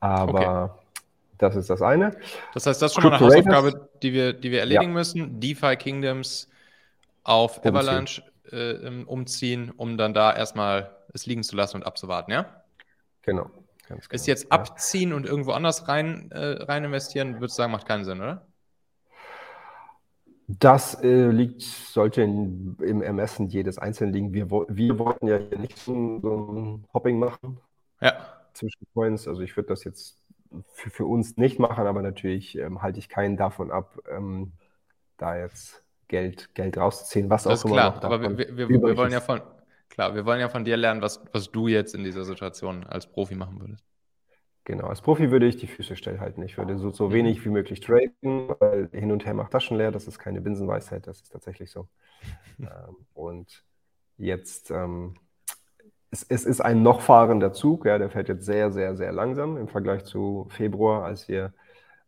Aber 0.00 0.64
okay. 0.64 1.02
das 1.38 1.56
ist 1.56 1.70
das 1.70 1.80
eine. 1.80 2.14
Das 2.52 2.66
heißt, 2.66 2.82
das 2.82 2.92
ist 2.92 2.94
schon 2.94 3.04
mal 3.04 3.16
eine 3.16 3.26
Hausaufgabe, 3.26 3.88
die 4.02 4.12
wir, 4.12 4.34
die 4.34 4.50
wir 4.50 4.60
erledigen 4.60 4.92
ja. 4.92 4.98
müssen. 4.98 5.40
DeFi 5.40 5.76
Kingdoms 5.76 6.49
auf 7.22 7.58
umziehen. 7.58 7.76
Avalanche 7.76 8.22
äh, 8.50 9.04
umziehen, 9.04 9.70
um 9.70 9.96
dann 9.96 10.14
da 10.14 10.34
erstmal 10.34 10.96
es 11.12 11.26
liegen 11.26 11.42
zu 11.42 11.56
lassen 11.56 11.76
und 11.76 11.84
abzuwarten, 11.84 12.32
ja? 12.32 12.62
Genau. 13.22 13.50
Genau. 13.88 14.00
Ist 14.10 14.28
jetzt 14.28 14.52
abziehen 14.52 15.12
und 15.12 15.26
irgendwo 15.26 15.50
anders 15.50 15.88
rein, 15.88 16.30
äh, 16.30 16.62
rein 16.62 16.84
investieren, 16.84 17.34
würdest 17.34 17.58
du 17.58 17.62
sagen, 17.62 17.72
macht 17.72 17.88
keinen 17.88 18.04
Sinn, 18.04 18.20
oder? 18.20 18.46
Das 20.46 21.00
äh, 21.02 21.28
liegt, 21.28 21.62
sollte 21.62 22.22
in, 22.22 22.76
im 22.80 23.02
Ermessen 23.02 23.48
jedes 23.48 23.78
Einzelnen 23.78 24.12
liegen. 24.12 24.32
Wir, 24.32 24.50
wir 24.50 24.98
wollten 24.98 25.26
ja 25.26 25.38
hier 25.38 25.58
nicht 25.58 25.78
so, 25.78 26.20
so 26.20 26.52
ein 26.52 26.84
Hopping 26.92 27.18
machen 27.18 27.58
ja. 28.00 28.14
zwischen 28.52 28.86
Coins. 28.94 29.28
Also 29.28 29.42
ich 29.42 29.56
würde 29.56 29.68
das 29.68 29.84
jetzt 29.84 30.20
für, 30.72 30.90
für, 30.90 31.04
uns 31.04 31.36
nicht 31.36 31.58
machen, 31.58 31.86
aber 31.86 32.02
natürlich 32.02 32.58
ähm, 32.58 32.82
halte 32.82 32.98
ich 32.98 33.08
keinen 33.08 33.36
davon 33.36 33.70
ab, 33.70 33.98
ähm, 34.10 34.52
da 35.16 35.36
jetzt 35.36 35.84
Geld, 36.10 36.52
Geld 36.56 36.76
rauszuziehen, 36.76 37.30
was 37.30 37.44
das 37.44 37.60
auch 37.60 37.66
immer 37.66 37.74
klar, 37.74 37.94
noch 37.94 38.02
aber 38.02 38.36
wir, 38.36 38.56
wir, 38.56 38.68
wir 38.68 38.96
wollen 38.96 39.12
ja 39.12 39.20
von, 39.20 39.40
klar, 39.88 40.12
wir 40.16 40.26
wollen 40.26 40.40
ja 40.40 40.48
von 40.48 40.64
dir 40.64 40.76
lernen, 40.76 41.02
was, 41.02 41.22
was 41.32 41.52
du 41.52 41.68
jetzt 41.68 41.94
in 41.94 42.02
dieser 42.02 42.24
Situation 42.24 42.84
als 42.84 43.06
Profi 43.06 43.36
machen 43.36 43.60
würdest. 43.60 43.84
Genau, 44.64 44.88
als 44.88 45.02
Profi 45.02 45.30
würde 45.30 45.46
ich 45.46 45.56
die 45.56 45.68
Füße 45.68 45.94
stillhalten. 45.94 46.42
Ich 46.42 46.58
würde 46.58 46.76
so, 46.78 46.90
so 46.90 47.08
mhm. 47.08 47.12
wenig 47.12 47.44
wie 47.44 47.48
möglich 47.48 47.78
traden, 47.78 48.50
weil 48.58 48.88
hin 48.92 49.12
und 49.12 49.24
her 49.24 49.34
macht 49.34 49.52
Taschen 49.52 49.76
leer. 49.76 49.92
Das 49.92 50.08
ist 50.08 50.18
keine 50.18 50.40
Binsenweisheit, 50.40 51.06
das 51.06 51.20
ist 51.20 51.30
tatsächlich 51.30 51.70
so. 51.70 51.86
ähm, 52.58 52.96
und 53.14 53.64
jetzt, 54.18 54.72
ähm, 54.72 55.14
es, 56.10 56.26
es, 56.28 56.44
ist 56.44 56.60
ein 56.60 56.82
noch 56.82 57.02
fahrender 57.02 57.52
Zug, 57.52 57.86
ja, 57.86 57.98
der 57.98 58.10
fährt 58.10 58.28
jetzt 58.28 58.44
sehr, 58.44 58.72
sehr, 58.72 58.96
sehr 58.96 59.12
langsam 59.12 59.56
im 59.56 59.68
Vergleich 59.68 60.04
zu 60.04 60.48
Februar, 60.50 61.04
als 61.04 61.28
wir 61.28 61.52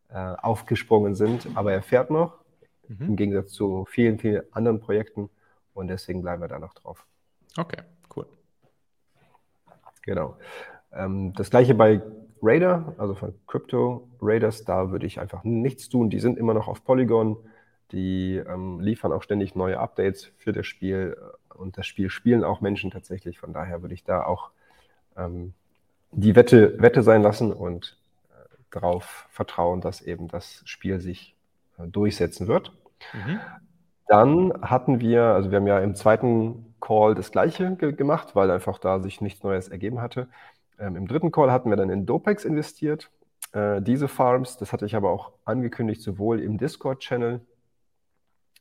äh, 0.09 0.17
aufgesprungen 0.17 1.15
sind. 1.15 1.47
Aber 1.55 1.73
er 1.73 1.83
fährt 1.83 2.11
noch, 2.11 2.42
mhm. 2.89 3.07
im 3.09 3.17
Gegensatz 3.17 3.53
zu 3.53 3.85
vielen, 3.89 4.19
vielen 4.19 4.43
anderen 4.53 4.81
Projekten. 4.81 5.31
Und 5.75 5.89
deswegen 5.89 6.23
bleiben 6.23 6.43
wir 6.43 6.49
da 6.49 6.59
noch 6.59 6.75
drauf. 6.75 7.07
Okay, 7.57 7.83
cool. 8.15 8.27
Genau. 10.03 10.37
Ähm, 10.93 11.33
das 11.35 11.51
gleiche 11.51 11.75
bei 11.75 12.03
Raider, 12.43 12.95
also 12.99 13.15
von 13.15 13.35
Crypto 13.47 14.09
Raiders, 14.21 14.65
da 14.65 14.91
würde 14.91 15.07
ich 15.07 15.21
einfach 15.21 15.45
nichts 15.45 15.89
tun. 15.89 16.11
Die 16.11 16.21
sind 16.21 16.39
immer 16.39 16.55
noch 16.55 16.69
auf 16.69 16.85
Polygon. 16.85 17.37
Die 17.93 18.37
ähm, 18.37 18.81
liefern 18.81 19.13
auch 19.13 19.23
ständig 19.23 19.55
neue 19.55 19.79
Updates 19.79 20.33
für 20.39 20.53
das 20.53 20.67
Spiel 20.67 21.17
und 21.55 21.79
das 21.79 21.87
Spiel 21.87 22.11
spielen 22.11 22.43
auch 22.43 22.61
Menschen 22.61 22.91
tatsächlich. 22.91 23.39
Von 23.39 23.53
daher 23.53 23.83
würde 23.83 23.95
ich 23.95 24.05
da 24.05 24.25
auch 24.25 24.51
ähm, 25.17 25.53
die 26.11 26.35
Wette, 26.35 26.81
Wette 26.81 27.03
sein 27.03 27.23
lassen 27.23 27.53
und 27.53 27.99
äh, 28.31 28.57
darauf 28.71 29.27
vertrauen, 29.31 29.81
dass 29.81 30.01
eben 30.01 30.29
das 30.29 30.63
Spiel 30.65 31.01
sich 31.01 31.37
durchsetzen 31.89 32.49
wird. 32.49 32.73
Mhm. 33.13 33.41
Dann 34.07 34.53
hatten 34.63 35.01
wir, 35.01 35.25
also 35.25 35.51
wir 35.51 35.59
haben 35.59 35.67
ja 35.67 35.79
im 35.79 35.95
zweiten 35.95 36.75
Call 36.81 37.15
das 37.15 37.31
gleiche 37.31 37.77
ge 37.77 37.93
gemacht, 37.93 38.35
weil 38.35 38.51
einfach 38.51 38.79
da 38.79 39.01
sich 39.01 39.21
nichts 39.21 39.43
Neues 39.43 39.69
ergeben 39.69 40.01
hatte. 40.01 40.29
Ähm, 40.79 40.97
Im 40.97 41.07
dritten 41.07 41.31
Call 41.31 41.51
hatten 41.51 41.71
wir 41.71 41.77
dann 41.77 41.91
in 41.91 42.07
Dopex 42.07 42.45
investiert. 42.45 43.11
Äh, 43.53 43.81
diese 43.81 44.09
Farms, 44.09 44.57
das 44.57 44.73
hatte 44.73 44.87
ich 44.87 44.97
aber 44.97 45.11
auch 45.11 45.33
angekündigt, 45.45 46.03
sowohl 46.03 46.41
im 46.41 46.59
Discord-Channel 46.59 47.41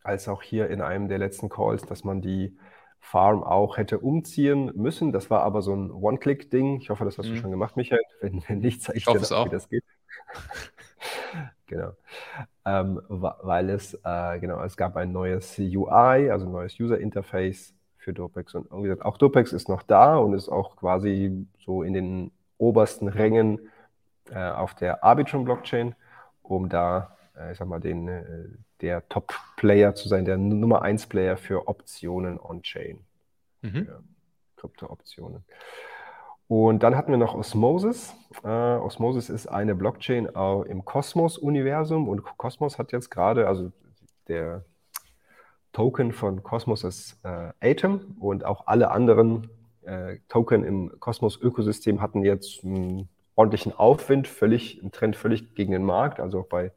als 0.03 0.27
auch 0.27 0.41
hier 0.41 0.69
in 0.69 0.81
einem 0.81 1.07
der 1.07 1.17
letzten 1.17 1.49
Calls, 1.49 1.83
dass 1.83 2.03
man 2.03 2.21
die 2.21 2.57
Farm 2.99 3.43
auch 3.43 3.77
hätte 3.77 3.99
umziehen 3.99 4.71
müssen. 4.75 5.11
Das 5.11 5.29
war 5.29 5.43
aber 5.43 5.61
so 5.61 5.73
ein 5.75 5.91
One-Click-Ding. 5.91 6.79
Ich 6.81 6.89
hoffe, 6.89 7.03
das 7.03 7.17
hast 7.17 7.27
mhm. 7.27 7.31
du 7.31 7.37
schon 7.37 7.51
gemacht, 7.51 7.75
Michael. 7.75 8.01
Wenn, 8.21 8.43
wenn 8.47 8.59
nicht, 8.59 8.83
zeige 8.83 8.97
ich, 8.99 9.07
ich 9.07 9.13
dir, 9.13 9.45
wie 9.45 9.49
das 9.49 9.69
geht. 9.69 9.83
genau. 11.71 11.93
Ähm, 12.65 13.01
weil 13.07 13.71
es, 13.71 13.95
äh, 14.03 14.39
genau, 14.39 14.61
es 14.63 14.77
gab 14.77 14.95
ein 14.95 15.11
neues 15.11 15.57
UI, 15.57 16.29
also 16.29 16.45
ein 16.45 16.51
neues 16.51 16.79
User-Interface 16.79 17.73
für 17.97 18.13
Dopex. 18.13 18.53
Und 18.53 18.69
wie 18.71 18.83
gesagt, 18.83 19.03
auch 19.03 19.17
Dopex 19.17 19.53
ist 19.53 19.69
noch 19.69 19.81
da 19.81 20.17
und 20.17 20.33
ist 20.33 20.49
auch 20.49 20.75
quasi 20.75 21.47
so 21.65 21.81
in 21.81 21.93
den 21.93 22.31
obersten 22.57 23.07
Rängen 23.07 23.59
äh, 24.29 24.49
auf 24.49 24.75
der 24.75 25.03
Arbitrum-Blockchain, 25.03 25.95
um 26.43 26.69
da, 26.69 27.17
äh, 27.35 27.53
ich 27.53 27.57
sag 27.57 27.67
mal, 27.67 27.79
den, 27.79 28.07
äh, 28.07 28.23
der 28.81 29.07
Top-Player 29.09 29.95
zu 29.95 30.07
sein, 30.07 30.25
der 30.25 30.37
Nummer 30.37 30.83
1-Player 30.83 31.37
für 31.37 31.67
Optionen 31.67 32.39
on-Chain. 32.39 32.99
Mhm. 33.61 33.87
Krypto-Optionen. 34.57 35.43
Und 36.51 36.83
dann 36.83 36.97
hatten 36.97 37.11
wir 37.11 37.17
noch 37.17 37.33
Osmosis. 37.33 38.13
Äh, 38.43 38.49
Osmosis 38.49 39.29
ist 39.29 39.47
eine 39.47 39.73
Blockchain 39.73 40.25
im 40.25 40.83
Cosmos-Universum 40.83 42.09
und 42.09 42.25
Cosmos 42.35 42.77
hat 42.77 42.91
jetzt 42.91 43.09
gerade, 43.09 43.47
also 43.47 43.71
der 44.27 44.65
Token 45.71 46.11
von 46.11 46.43
Cosmos 46.43 46.83
ist 46.83 47.17
äh, 47.23 47.53
Atom 47.61 48.17
und 48.19 48.43
auch 48.43 48.67
alle 48.67 48.91
anderen 48.91 49.49
äh, 49.83 50.17
Token 50.27 50.65
im 50.65 50.99
Cosmos-Ökosystem 50.99 52.01
hatten 52.01 52.21
jetzt 52.21 52.65
einen 52.65 53.07
ordentlichen 53.35 53.71
Aufwind, 53.71 54.27
völlig, 54.27 54.83
ein 54.83 54.91
Trend 54.91 55.15
völlig 55.15 55.55
gegen 55.55 55.71
den 55.71 55.85
Markt. 55.85 56.19
Also 56.19 56.41
auch 56.41 56.47
bei 56.47 56.73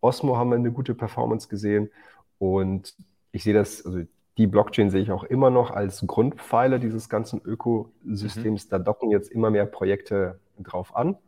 Osmo 0.00 0.36
haben 0.36 0.50
wir 0.50 0.54
eine 0.54 0.70
gute 0.70 0.94
Performance 0.94 1.48
gesehen 1.48 1.90
und 2.38 2.94
ich 3.32 3.42
sehe 3.42 3.54
das, 3.54 3.84
also 3.84 4.02
die 4.40 4.46
Blockchain 4.46 4.88
sehe 4.88 5.02
ich 5.02 5.12
auch 5.12 5.24
immer 5.24 5.50
noch 5.50 5.70
als 5.70 6.02
Grundpfeiler 6.06 6.78
dieses 6.78 7.10
ganzen 7.10 7.42
Ökosystems. 7.44 8.64
Mhm. 8.64 8.70
Da 8.70 8.78
docken 8.78 9.10
jetzt 9.10 9.30
immer 9.30 9.50
mehr 9.50 9.66
Projekte 9.66 10.40
drauf 10.58 10.96
an, 10.96 11.18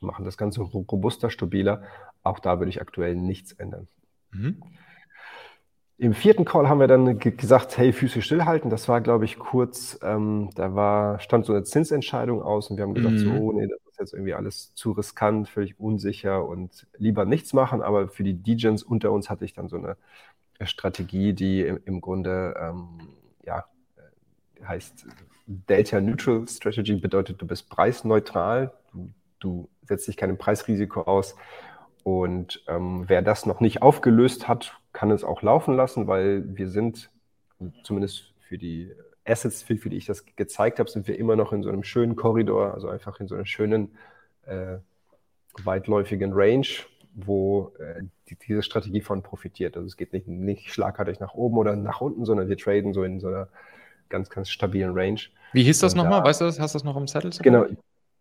machen 0.00 0.24
das 0.24 0.36
Ganze 0.36 0.60
robuster, 0.60 1.28
stabiler. 1.28 1.82
Auch 2.22 2.38
da 2.38 2.60
würde 2.60 2.70
ich 2.70 2.80
aktuell 2.80 3.16
nichts 3.16 3.50
ändern. 3.50 3.88
Mhm. 4.30 4.62
Im 5.98 6.14
vierten 6.14 6.44
Call 6.44 6.68
haben 6.68 6.78
wir 6.78 6.86
dann 6.86 7.18
gesagt, 7.18 7.76
hey, 7.76 7.92
Füße 7.92 8.22
stillhalten. 8.22 8.70
Das 8.70 8.88
war, 8.88 9.00
glaube 9.00 9.24
ich, 9.24 9.40
kurz, 9.40 9.98
ähm, 10.00 10.50
da 10.54 10.76
war, 10.76 11.18
stand 11.18 11.44
so 11.44 11.52
eine 11.52 11.64
Zinsentscheidung 11.64 12.42
aus 12.42 12.70
und 12.70 12.76
wir 12.76 12.84
haben 12.84 12.94
gesagt, 12.94 13.16
mhm. 13.16 13.18
so, 13.18 13.30
oh, 13.32 13.52
nee, 13.52 13.66
das 13.66 13.80
ist 13.90 13.98
jetzt 13.98 14.12
irgendwie 14.14 14.34
alles 14.34 14.72
zu 14.74 14.92
riskant, 14.92 15.48
völlig 15.48 15.80
unsicher 15.80 16.46
und 16.46 16.86
lieber 16.96 17.24
nichts 17.24 17.52
machen. 17.54 17.82
Aber 17.82 18.06
für 18.06 18.22
die 18.22 18.34
Degens 18.34 18.84
unter 18.84 19.10
uns 19.10 19.28
hatte 19.28 19.44
ich 19.44 19.52
dann 19.52 19.68
so 19.68 19.78
eine 19.78 19.96
Strategie, 20.66 21.32
die 21.32 21.62
im, 21.62 22.00
Grunde, 22.00 22.54
ähm, 22.60 22.88
ja, 23.44 23.64
äh, 23.96 24.64
heißt 24.64 25.06
Delta 25.46 26.00
Neutral 26.00 26.46
Strategy, 26.48 26.94
bedeutet, 26.96 27.40
du 27.40 27.46
bist 27.46 27.68
preisneutral, 27.70 28.72
du, 28.92 29.10
du 29.40 29.68
setzt 29.82 30.06
dich 30.08 30.16
keinem 30.16 30.38
Preisrisiko 30.38 31.02
aus. 31.02 31.34
Und 32.02 32.62
ähm, 32.68 33.04
wer 33.08 33.22
das 33.22 33.46
noch 33.46 33.60
nicht 33.60 33.82
aufgelöst 33.82 34.48
hat, 34.48 34.76
kann 34.92 35.10
es 35.10 35.24
auch 35.24 35.42
laufen 35.42 35.74
lassen, 35.74 36.06
weil 36.06 36.56
wir 36.56 36.68
sind, 36.68 37.10
zumindest 37.82 38.32
für 38.40 38.58
die 38.58 38.92
Assets, 39.24 39.62
für, 39.62 39.76
für 39.76 39.90
die 39.90 39.96
ich 39.96 40.06
das 40.06 40.24
gezeigt 40.36 40.78
habe, 40.78 40.90
sind 40.90 41.06
wir 41.06 41.18
immer 41.18 41.36
noch 41.36 41.52
in 41.52 41.62
so 41.62 41.68
einem 41.68 41.84
schönen 41.84 42.16
Korridor, 42.16 42.74
also 42.74 42.88
einfach 42.88 43.20
in 43.20 43.28
so 43.28 43.34
einer 43.34 43.46
schönen 43.46 43.96
äh, 44.46 44.78
weitläufigen 45.62 46.32
Range, 46.32 46.66
wo 47.14 47.72
äh, 47.78 48.02
die, 48.28 48.36
diese 48.36 48.62
Strategie 48.62 49.00
von 49.00 49.22
profitiert. 49.22 49.76
Also 49.76 49.86
es 49.86 49.96
geht 49.96 50.12
nicht, 50.12 50.28
nicht 50.28 50.72
schlagartig 50.72 51.20
nach 51.20 51.34
oben 51.34 51.58
oder 51.58 51.76
nach 51.76 52.00
unten, 52.00 52.24
sondern 52.24 52.48
wir 52.48 52.56
traden 52.56 52.92
so 52.92 53.02
in 53.02 53.20
so 53.20 53.28
einer 53.28 53.48
ganz, 54.08 54.30
ganz 54.30 54.50
stabilen 54.50 54.92
Range. 54.96 55.20
Wie 55.52 55.62
hieß 55.64 55.80
das 55.80 55.94
nochmal? 55.94 56.20
Da, 56.20 56.26
weißt 56.26 56.40
du 56.40 56.44
das? 56.46 56.60
Hast 56.60 56.74
du 56.74 56.78
das 56.78 56.84
noch 56.84 56.96
im 56.96 57.06
Zettel? 57.06 57.30
Genau. 57.42 57.66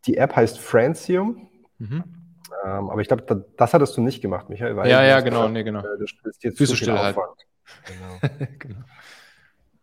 Die 0.06 0.18
App 0.18 0.36
heißt 0.36 0.60
Francium. 0.60 1.50
Mhm. 1.78 2.04
Ähm, 2.66 2.90
aber 2.90 3.02
ich 3.02 3.08
glaube, 3.08 3.24
da, 3.24 3.36
das 3.58 3.74
hattest 3.74 3.96
du 3.98 4.02
nicht 4.02 4.22
gemacht, 4.22 4.50
Michael. 4.50 4.76
ja, 4.90 5.04
ja, 5.04 5.20
genau, 5.22 5.48
nee, 5.48 5.64
genau. 5.64 5.80
Äh, 5.82 5.98
du 6.00 6.08
spielst 6.08 6.44
jetzt 6.44 6.58
Füße 6.58 6.76
still 6.76 6.98
halt. 6.98 7.16
Genau. 7.86 8.34
genau. 8.58 8.80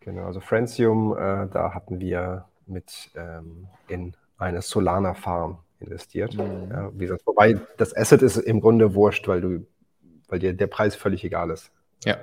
genau. 0.01 0.27
also 0.27 0.41
Francium, 0.41 1.13
äh, 1.13 1.47
da 1.47 1.73
hatten 1.73 2.01
wir 2.01 2.47
mit 2.67 3.11
ähm, 3.15 3.69
in 3.87 4.17
eine 4.39 4.61
Solana-Farm 4.61 5.59
investiert. 5.81 6.35
Mhm. 6.35 6.71
Ja, 6.71 6.91
wie 6.95 7.07
gesagt, 7.07 7.27
wobei 7.27 7.61
das 7.77 7.97
Asset 7.97 8.23
ist 8.23 8.37
im 8.37 8.61
Grunde 8.61 8.95
wurscht, 8.95 9.29
weil 9.29 9.41
du, 9.41 9.67
weil 10.29 10.39
dir 10.39 10.55
der 10.55 10.67
Preis 10.67 10.95
völlig 10.95 11.25
egal 11.25 11.51
ist. 11.51 11.71
Ja. 12.05 12.17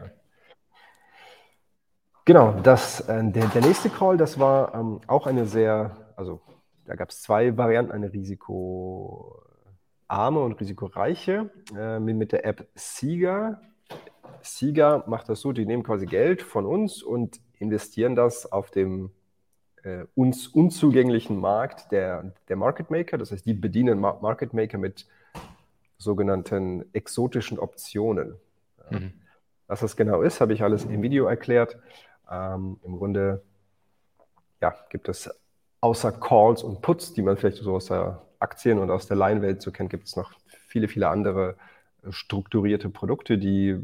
Genau, 2.26 2.54
das, 2.64 3.02
äh, 3.02 3.24
der, 3.32 3.48
der 3.48 3.62
nächste 3.62 3.90
Call, 3.90 4.18
das 4.18 4.40
war 4.40 4.74
ähm, 4.76 5.02
auch 5.08 5.28
eine 5.28 5.46
sehr, 5.46 5.98
also 6.16 6.42
da 6.86 6.96
gab 6.96 7.10
es 7.10 7.22
zwei 7.22 7.58
Varianten, 7.58 7.92
eine 7.92 8.14
Risiko 8.14 9.44
Arme 10.08 10.42
und 10.42 10.60
Risikoreiche 10.60 11.50
äh, 11.76 12.00
mit 12.00 12.32
der 12.32 12.46
App 12.46 12.68
Sieger. 12.76 13.62
Sieger 14.42 15.04
macht 15.08 15.28
das 15.30 15.42
so, 15.42 15.52
die 15.52 15.66
nehmen 15.66 15.84
quasi 15.84 16.06
Geld 16.06 16.42
von 16.42 16.66
uns 16.66 17.02
und 17.02 17.40
investieren 17.58 18.16
das 18.16 18.52
auf 18.52 18.72
dem 18.72 19.12
äh, 19.84 20.06
uns 20.16 20.48
unzugänglichen 20.48 21.38
Markt 21.38 21.92
der, 21.92 22.34
der 22.50 22.56
Market 22.56 22.90
Maker. 22.90 23.18
Das 23.18 23.32
heißt, 23.32 23.46
die 23.46 23.54
bedienen 23.54 24.00
Market 24.00 24.54
Maker 24.54 24.78
mit 24.78 25.08
sogenannten 25.98 26.86
exotischen 26.94 27.60
Optionen. 27.60 28.36
Mhm. 28.90 29.14
Was 29.68 29.80
das 29.80 29.96
genau 29.96 30.22
ist, 30.22 30.42
habe 30.42 30.54
ich 30.54 30.64
alles 30.64 30.86
im 30.86 31.02
Video 31.02 31.26
erklärt. 31.26 31.78
Ähm, 32.30 32.80
Im 32.84 32.98
Grunde 32.98 33.44
ja, 34.62 34.76
gibt 34.90 35.10
es 35.10 35.30
außer 35.82 36.12
Calls 36.12 36.64
und 36.64 36.82
Puts, 36.82 37.14
die 37.14 37.22
man 37.22 37.38
vielleicht 37.38 37.58
so 37.58 37.76
aus 37.76 37.88
der 37.88 38.22
Aktien 38.40 38.80
und 38.80 38.90
aus 38.90 39.08
der 39.08 39.18
Laienwelt 39.18 39.62
so 39.62 39.72
kennt, 39.72 39.90
gibt 39.90 40.08
es 40.08 40.16
noch 40.16 40.34
viele, 40.48 40.88
viele 40.88 41.10
andere 41.10 41.56
strukturierte 42.10 42.90
Produkte, 42.90 43.38
die, 43.38 43.78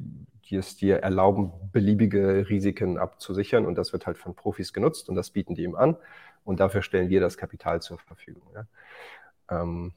die 0.49 0.55
es 0.55 0.75
dir 0.75 0.97
erlauben, 0.97 1.51
beliebige 1.71 2.49
Risiken 2.49 2.97
abzusichern. 2.97 3.65
Und 3.65 3.75
das 3.75 3.93
wird 3.93 4.07
halt 4.07 4.17
von 4.17 4.35
Profis 4.35 4.73
genutzt 4.73 5.09
und 5.09 5.15
das 5.15 5.29
bieten 5.29 5.55
die 5.55 5.63
ihm 5.63 5.75
an. 5.75 5.95
Und 6.43 6.59
dafür 6.59 6.81
stellen 6.81 7.09
wir 7.09 7.19
das 7.19 7.37
Kapital 7.37 7.81
zur 7.81 7.99
Verfügung. 7.99 8.43
Ja. 8.53 9.61
Ähm, 9.61 9.93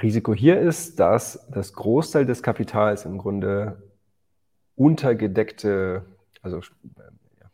Risiko 0.00 0.34
hier 0.34 0.58
ist, 0.58 0.98
dass 1.00 1.46
das 1.50 1.74
Großteil 1.74 2.24
des 2.24 2.42
Kapitals 2.42 3.04
im 3.04 3.18
Grunde 3.18 3.82
untergedeckte, 4.74 6.06
also, 6.40 6.58
äh, 6.58 6.62
ja, 7.40 7.50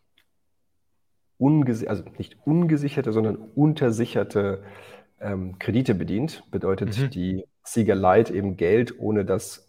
also 1.89 2.05
nicht 2.17 2.37
ungesicherte, 2.45 3.13
sondern 3.13 3.37
untersicherte 3.37 4.63
ähm, 5.21 5.59
Kredite 5.59 5.97
bedient. 5.97 6.45
Bedeutet 6.51 6.97
mhm. 6.97 7.11
die 7.11 7.45
Sieger 7.65 7.97
Light 7.97 8.31
eben 8.31 8.57
Geld, 8.57 8.99
ohne 9.01 9.25
dass 9.25 9.67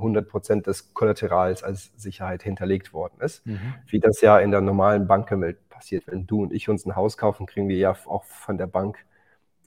100 0.00 0.24
äh, 0.24 0.28
Prozent 0.28 0.66
des 0.66 0.94
Kollaterals 0.94 1.62
als 1.62 1.92
Sicherheit 1.96 2.42
hinterlegt 2.42 2.92
worden 2.92 3.20
ist. 3.20 3.46
Mhm. 3.46 3.74
Wie 3.86 4.00
das 4.00 4.20
ja 4.20 4.38
in 4.38 4.50
der 4.50 4.60
normalen 4.60 5.06
Bankenwelt 5.06 5.68
passiert. 5.68 6.06
Wenn 6.06 6.26
du 6.26 6.42
und 6.42 6.52
ich 6.52 6.68
uns 6.68 6.84
ein 6.84 6.96
Haus 6.96 7.16
kaufen, 7.16 7.46
kriegen 7.46 7.68
wir 7.68 7.76
ja 7.76 7.96
auch 8.06 8.24
von 8.24 8.58
der 8.58 8.66
Bank 8.66 8.98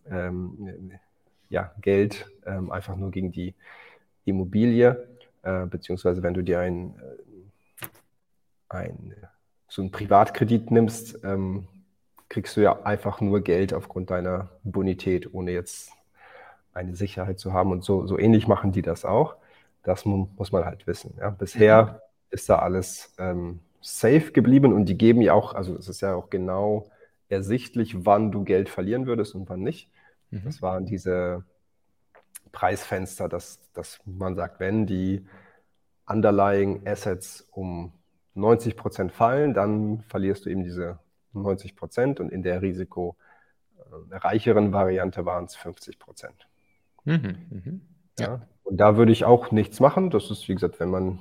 ähm, 0.10 0.92
ja, 1.50 1.72
Geld 1.82 2.30
ähm, 2.46 2.72
einfach 2.72 2.96
nur 2.96 3.12
gegen 3.12 3.32
die 3.32 3.56
Immobilie. 4.26 5.08
Äh, 5.44 5.66
beziehungsweise 5.66 6.24
wenn 6.24 6.34
du 6.34 6.42
dir 6.42 6.60
ein, 6.60 6.96
äh, 7.00 7.86
ein 8.70 9.16
so 9.68 9.82
einen 9.82 9.92
Privatkredit 9.92 10.70
nimmst, 10.70 11.24
ähm, 11.24 11.68
kriegst 12.30 12.56
du 12.58 12.62
ja 12.62 12.84
einfach 12.84 13.22
nur 13.22 13.42
Geld 13.42 13.74
aufgrund 13.74 14.12
deiner 14.12 14.50
Bonität, 14.64 15.34
ohne 15.34 15.52
jetzt 15.52 15.92
eine 16.74 16.96
Sicherheit 16.96 17.40
zu 17.40 17.54
haben. 17.54 17.72
Und 17.72 17.84
so, 17.84 18.06
so 18.08 18.18
ähnlich 18.18 18.48
machen 18.48 18.72
die 18.72 18.82
das 18.82 19.06
auch. 19.06 19.36
Das 19.84 20.06
muss 20.06 20.52
man 20.52 20.66
halt 20.66 20.88
wissen. 20.88 21.16
Ja. 21.20 21.30
Bisher 21.30 21.84
mhm. 21.84 21.96
ist 22.32 22.50
da 22.50 22.60
alles 22.60 23.14
ähm, 23.18 23.60
safe 23.82 24.32
geblieben 24.32 24.74
und 24.74 24.86
die 24.86 24.98
geben 24.98 25.22
ja 25.22 25.34
auch, 25.34 25.54
also 25.54 25.76
es 25.76 25.90
ist 25.90 26.02
ja 26.02 26.16
auch 26.16 26.30
genau 26.30 26.90
ersichtlich, 27.30 28.06
wann 28.06 28.32
du 28.32 28.44
Geld 28.44 28.70
verlieren 28.70 29.06
würdest 29.06 29.36
und 29.36 29.50
wann 29.50 29.62
nicht. 29.62 29.90
Mhm. 30.32 30.42
Das 30.46 30.62
waren 30.62 30.86
diese 30.86 31.44
Preisfenster, 32.52 33.28
dass, 33.28 33.60
dass 33.74 34.00
man 34.06 34.36
sagt, 34.36 34.60
wenn 34.60 34.86
die 34.86 35.26
Underlying 36.08 36.88
Assets 36.88 37.48
um 37.52 37.94
90 38.36 38.78
Prozent 38.78 39.12
fallen, 39.12 39.54
dann 39.54 40.02
verlierst 40.02 40.46
du 40.46 40.50
eben 40.50 40.64
diese 40.64 41.00
90 41.34 41.76
Prozent 41.76 42.20
und 42.20 42.32
in 42.32 42.44
der 42.44 42.62
risikoreicheren 42.62 44.72
Variante 44.72 45.26
waren 45.26 45.46
es 45.46 45.56
50 45.56 45.98
Prozent. 46.00 46.48
Mhm, 47.06 47.38
mhm. 47.50 47.82
Ja. 48.20 48.28
ja. 48.28 48.48
Und 48.64 48.78
da 48.78 48.98
würde 48.98 49.12
ich 49.12 49.26
auch 49.26 49.52
nichts 49.52 49.80
machen. 49.80 50.10
Das 50.10 50.32
ist, 50.32 50.48
wie 50.48 50.54
gesagt, 50.54 50.80
wenn 50.80 50.90
man 50.90 51.20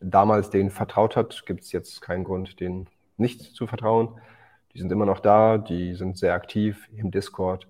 damals 0.00 0.50
denen 0.50 0.70
vertraut 0.70 1.16
hat, 1.16 1.44
gibt 1.46 1.62
es 1.62 1.72
jetzt 1.72 2.00
keinen 2.00 2.24
Grund, 2.24 2.60
denen 2.60 2.88
nicht 3.16 3.42
zu 3.42 3.66
vertrauen. 3.66 4.20
Die 4.72 4.78
sind 4.78 4.90
immer 4.90 5.06
noch 5.06 5.20
da, 5.20 5.58
die 5.58 5.94
sind 5.94 6.18
sehr 6.18 6.34
aktiv 6.34 6.88
im 6.96 7.10
Discord. 7.10 7.68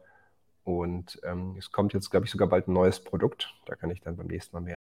Und 0.62 1.20
ähm, 1.24 1.56
es 1.58 1.70
kommt 1.70 1.92
jetzt, 1.92 2.10
glaube 2.10 2.26
ich, 2.26 2.32
sogar 2.32 2.48
bald 2.48 2.68
ein 2.68 2.72
neues 2.72 3.00
Produkt. 3.00 3.54
Da 3.66 3.74
kann 3.74 3.90
ich 3.90 4.00
dann 4.00 4.16
beim 4.16 4.26
nächsten 4.26 4.56
Mal 4.56 4.62
mehr 4.62 4.74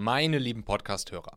meine 0.00 0.38
lieben 0.38 0.64
Podcast-Hörer, 0.64 1.36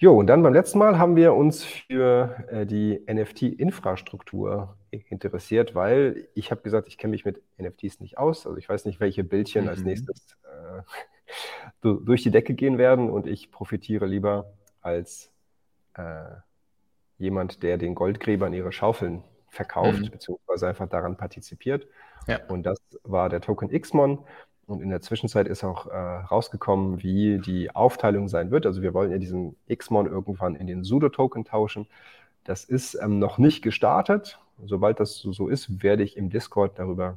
Jo, 0.00 0.16
und 0.16 0.28
dann 0.28 0.44
beim 0.44 0.54
letzten 0.54 0.78
Mal 0.78 0.96
haben 0.96 1.16
wir 1.16 1.34
uns 1.34 1.64
für 1.64 2.44
äh, 2.50 2.66
die 2.66 3.04
NFT-Infrastruktur 3.10 4.76
interessiert, 4.90 5.74
weil 5.74 6.28
ich 6.34 6.52
habe 6.52 6.62
gesagt, 6.62 6.86
ich 6.86 6.98
kenne 6.98 7.10
mich 7.10 7.24
mit 7.24 7.42
NFTs 7.60 7.98
nicht 7.98 8.16
aus. 8.16 8.46
Also 8.46 8.56
ich 8.58 8.68
weiß 8.68 8.84
nicht, 8.84 9.00
welche 9.00 9.24
Bildchen 9.24 9.64
mhm. 9.64 9.70
als 9.70 9.82
nächstes 9.82 10.36
äh, 10.44 10.82
durch 12.04 12.22
die 12.22 12.30
Decke 12.30 12.54
gehen 12.54 12.78
werden 12.78 13.10
und 13.10 13.26
ich 13.26 13.50
profitiere 13.50 14.06
lieber 14.06 14.52
als 14.82 15.32
äh, 15.94 16.26
jemand, 17.18 17.64
der 17.64 17.76
den 17.76 17.96
Goldgräbern 17.96 18.52
ihre 18.52 18.70
Schaufeln 18.70 19.24
verkauft, 19.48 19.98
mhm. 19.98 20.10
beziehungsweise 20.10 20.68
einfach 20.68 20.88
daran 20.88 21.16
partizipiert. 21.16 21.88
Ja. 22.28 22.38
Und 22.46 22.64
das 22.64 22.78
war 23.02 23.28
der 23.28 23.40
Token 23.40 23.68
Xmon. 23.68 24.24
Und 24.68 24.82
in 24.82 24.90
der 24.90 25.00
Zwischenzeit 25.00 25.48
ist 25.48 25.64
auch 25.64 25.86
äh, 25.86 25.96
rausgekommen, 25.96 27.02
wie 27.02 27.38
die 27.38 27.74
Aufteilung 27.74 28.28
sein 28.28 28.50
wird. 28.50 28.66
Also 28.66 28.82
wir 28.82 28.92
wollen 28.92 29.10
ja 29.10 29.16
diesen 29.16 29.56
Xmon 29.74 30.06
irgendwann 30.06 30.54
in 30.54 30.66
den 30.66 30.84
Sudo-Token 30.84 31.46
tauschen. 31.46 31.86
Das 32.44 32.64
ist 32.64 32.94
ähm, 32.94 33.18
noch 33.18 33.38
nicht 33.38 33.62
gestartet. 33.62 34.38
Sobald 34.62 35.00
das 35.00 35.16
so, 35.16 35.32
so, 35.32 35.48
ist, 35.48 35.82
werde 35.82 36.02
ich 36.02 36.18
im 36.18 36.28
Discord 36.28 36.78
darüber 36.78 37.16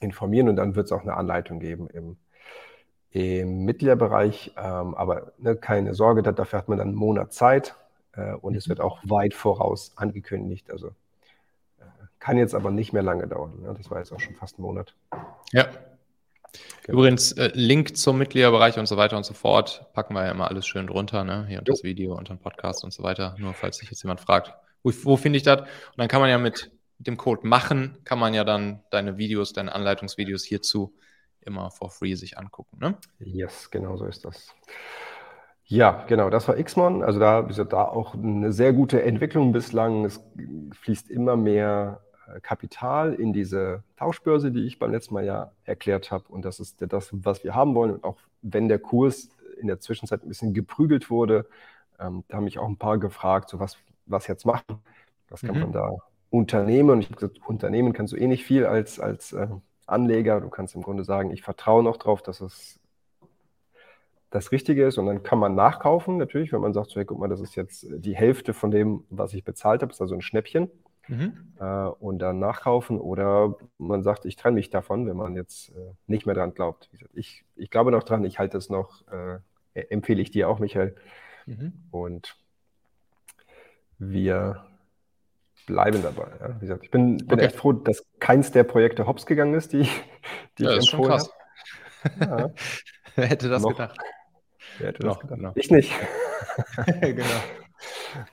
informieren 0.00 0.48
und 0.48 0.56
dann 0.56 0.74
wird 0.74 0.86
es 0.86 0.92
auch 0.92 1.02
eine 1.02 1.14
Anleitung 1.14 1.60
geben 1.60 1.88
im, 1.88 2.16
im 3.12 3.64
Mitgliederbereich. 3.64 4.52
Ähm, 4.56 4.96
aber 4.96 5.32
ne, 5.38 5.54
keine 5.54 5.94
Sorge, 5.94 6.24
dafür 6.24 6.58
hat 6.58 6.68
man 6.68 6.78
dann 6.78 6.88
einen 6.88 6.96
Monat 6.96 7.32
Zeit 7.32 7.76
äh, 8.12 8.32
und 8.32 8.54
mhm. 8.54 8.58
es 8.58 8.68
wird 8.68 8.80
auch 8.80 8.98
weit 9.04 9.34
voraus 9.34 9.92
angekündigt. 9.94 10.72
Also 10.72 10.88
äh, 10.88 11.84
kann 12.18 12.38
jetzt 12.38 12.56
aber 12.56 12.72
nicht 12.72 12.92
mehr 12.92 13.04
lange 13.04 13.28
dauern. 13.28 13.60
Ne? 13.62 13.72
Das 13.76 13.88
war 13.88 13.98
jetzt 13.98 14.10
auch 14.10 14.20
schon 14.20 14.34
fast 14.34 14.58
ein 14.58 14.62
Monat. 14.62 14.96
Ja, 15.52 15.66
Genau. 16.84 16.98
Übrigens, 16.98 17.32
äh, 17.32 17.50
Link 17.54 17.96
zum 17.96 18.18
Mitgliederbereich 18.18 18.78
und 18.78 18.86
so 18.86 18.96
weiter 18.96 19.16
und 19.16 19.24
so 19.24 19.34
fort 19.34 19.86
packen 19.92 20.14
wir 20.14 20.24
ja 20.24 20.30
immer 20.30 20.48
alles 20.48 20.66
schön 20.66 20.86
drunter, 20.86 21.24
ne? 21.24 21.46
Hier 21.48 21.58
und 21.58 21.68
das 21.68 21.82
Video 21.82 22.14
und 22.16 22.28
den 22.28 22.38
Podcast 22.38 22.84
und 22.84 22.92
so 22.92 23.02
weiter. 23.02 23.34
Nur 23.38 23.54
falls 23.54 23.78
sich 23.78 23.90
jetzt 23.90 24.02
jemand 24.02 24.20
fragt, 24.20 24.54
wo, 24.82 24.92
wo 25.02 25.16
finde 25.16 25.36
ich 25.38 25.42
das? 25.42 25.60
Und 25.60 25.68
dann 25.98 26.08
kann 26.08 26.20
man 26.20 26.30
ja 26.30 26.38
mit, 26.38 26.70
dem 26.98 27.16
Code 27.16 27.46
machen, 27.46 27.98
kann 28.04 28.18
man 28.18 28.34
ja 28.34 28.44
dann 28.44 28.82
deine 28.90 29.18
Videos, 29.18 29.52
deine 29.52 29.74
Anleitungsvideos 29.74 30.44
hierzu 30.44 30.94
immer 31.40 31.70
for 31.70 31.90
free 31.90 32.14
sich 32.14 32.38
angucken. 32.38 32.78
Ne? 32.80 32.96
Yes, 33.18 33.70
genau 33.70 33.96
so 33.96 34.06
ist 34.06 34.24
das. 34.24 34.54
Ja, 35.64 36.04
genau, 36.06 36.30
das 36.30 36.46
war 36.48 36.56
Xmon. 36.56 37.02
Also 37.02 37.18
da, 37.18 37.42
da 37.42 37.84
auch 37.84 38.14
eine 38.14 38.52
sehr 38.52 38.72
gute 38.72 39.02
Entwicklung 39.02 39.52
bislang. 39.52 40.04
Es 40.04 40.20
fließt 40.80 41.10
immer 41.10 41.36
mehr 41.36 42.02
Kapital 42.42 43.14
in 43.14 43.32
diese 43.32 43.82
Tauschbörse, 43.96 44.50
die 44.50 44.66
ich 44.66 44.78
beim 44.78 44.92
letzten 44.92 45.14
Mal 45.14 45.24
ja 45.24 45.52
erklärt 45.64 46.10
habe. 46.10 46.24
Und 46.28 46.44
das 46.44 46.60
ist 46.60 46.76
das, 46.80 47.10
was 47.12 47.44
wir 47.44 47.54
haben 47.54 47.74
wollen. 47.74 47.92
Und 47.92 48.04
auch 48.04 48.16
wenn 48.42 48.68
der 48.68 48.78
Kurs 48.78 49.30
in 49.58 49.66
der 49.66 49.80
Zwischenzeit 49.80 50.22
ein 50.22 50.28
bisschen 50.28 50.54
geprügelt 50.54 51.10
wurde, 51.10 51.46
ähm, 51.98 52.24
da 52.28 52.36
haben 52.36 52.44
mich 52.44 52.58
auch 52.58 52.68
ein 52.68 52.76
paar 52.76 52.98
gefragt, 52.98 53.48
so 53.48 53.60
was, 53.60 53.76
was 54.06 54.26
jetzt 54.26 54.44
machen. 54.44 54.82
Was 55.28 55.40
kann 55.40 55.54
mhm. 55.54 55.60
man 55.62 55.72
da 55.72 55.96
unternehmen? 56.30 56.90
Und 56.90 57.00
ich 57.00 57.06
habe 57.06 57.16
gesagt, 57.16 57.40
unternehmen 57.46 57.92
kannst 57.92 58.12
du 58.12 58.16
eh 58.16 58.26
nicht 58.26 58.44
viel 58.44 58.66
als, 58.66 59.00
als 59.00 59.32
äh, 59.32 59.48
Anleger. 59.86 60.40
Du 60.40 60.48
kannst 60.48 60.74
im 60.74 60.82
Grunde 60.82 61.04
sagen, 61.04 61.30
ich 61.30 61.42
vertraue 61.42 61.82
noch 61.82 61.96
drauf, 61.96 62.22
dass 62.22 62.40
es 62.40 62.80
das 64.30 64.52
Richtige 64.52 64.86
ist. 64.86 64.98
Und 64.98 65.06
dann 65.06 65.22
kann 65.22 65.38
man 65.38 65.54
nachkaufen, 65.54 66.16
natürlich, 66.16 66.52
wenn 66.52 66.60
man 66.60 66.72
sagt, 66.72 66.90
so, 66.90 66.96
hey, 66.96 67.04
guck 67.04 67.18
mal, 67.18 67.28
das 67.28 67.40
ist 67.40 67.54
jetzt 67.54 67.86
die 67.88 68.16
Hälfte 68.16 68.54
von 68.54 68.70
dem, 68.70 69.04
was 69.10 69.34
ich 69.34 69.44
bezahlt 69.44 69.82
habe, 69.82 69.92
ist 69.92 70.00
also 70.00 70.14
ein 70.14 70.22
Schnäppchen. 70.22 70.70
Mhm. 71.08 71.54
Äh, 71.60 71.64
und 71.64 72.18
dann 72.18 72.38
nachkaufen 72.38 73.00
oder 73.00 73.56
man 73.78 74.02
sagt, 74.02 74.24
ich 74.24 74.36
trenne 74.36 74.54
mich 74.54 74.70
davon, 74.70 75.06
wenn 75.06 75.16
man 75.16 75.36
jetzt 75.36 75.70
äh, 75.70 75.92
nicht 76.06 76.26
mehr 76.26 76.34
dran 76.34 76.54
glaubt. 76.54 76.90
Ich, 77.14 77.44
ich 77.54 77.70
glaube 77.70 77.92
noch 77.92 78.02
dran, 78.02 78.24
ich 78.24 78.38
halte 78.38 78.58
es 78.58 78.68
noch, 78.70 79.06
äh, 79.08 79.36
e-, 79.74 79.86
empfehle 79.90 80.20
ich 80.20 80.30
dir 80.30 80.48
auch, 80.48 80.58
Michael. 80.58 80.96
Mhm. 81.46 81.72
Und 81.90 82.36
wir 83.98 84.66
bleiben 85.66 86.02
dabei. 86.02 86.28
Ja. 86.40 86.56
Wie 86.56 86.66
gesagt, 86.66 86.84
ich 86.84 86.90
bin, 86.90 87.18
bin 87.18 87.32
okay. 87.32 87.46
echt 87.46 87.56
froh, 87.56 87.72
dass 87.72 88.04
keins 88.20 88.52
der 88.52 88.64
Projekte 88.64 89.06
hops 89.06 89.26
gegangen 89.26 89.54
ist, 89.54 89.72
die, 89.72 89.88
die 90.58 90.64
ja, 90.64 90.76
ich 90.76 90.92
empfohlen 90.92 91.12
habe. 91.12 91.30
Ja. 92.20 92.50
Wer 93.16 93.26
hätte 93.26 93.48
das 93.48 93.62
noch, 93.62 93.70
gedacht? 93.70 93.98
Wer 94.78 94.88
hätte 94.88 95.06
noch, 95.06 95.22
das 95.22 95.30
gedacht? 95.30 95.56
Ich 95.56 95.70
nicht. 95.70 95.92
genau. 97.00 97.24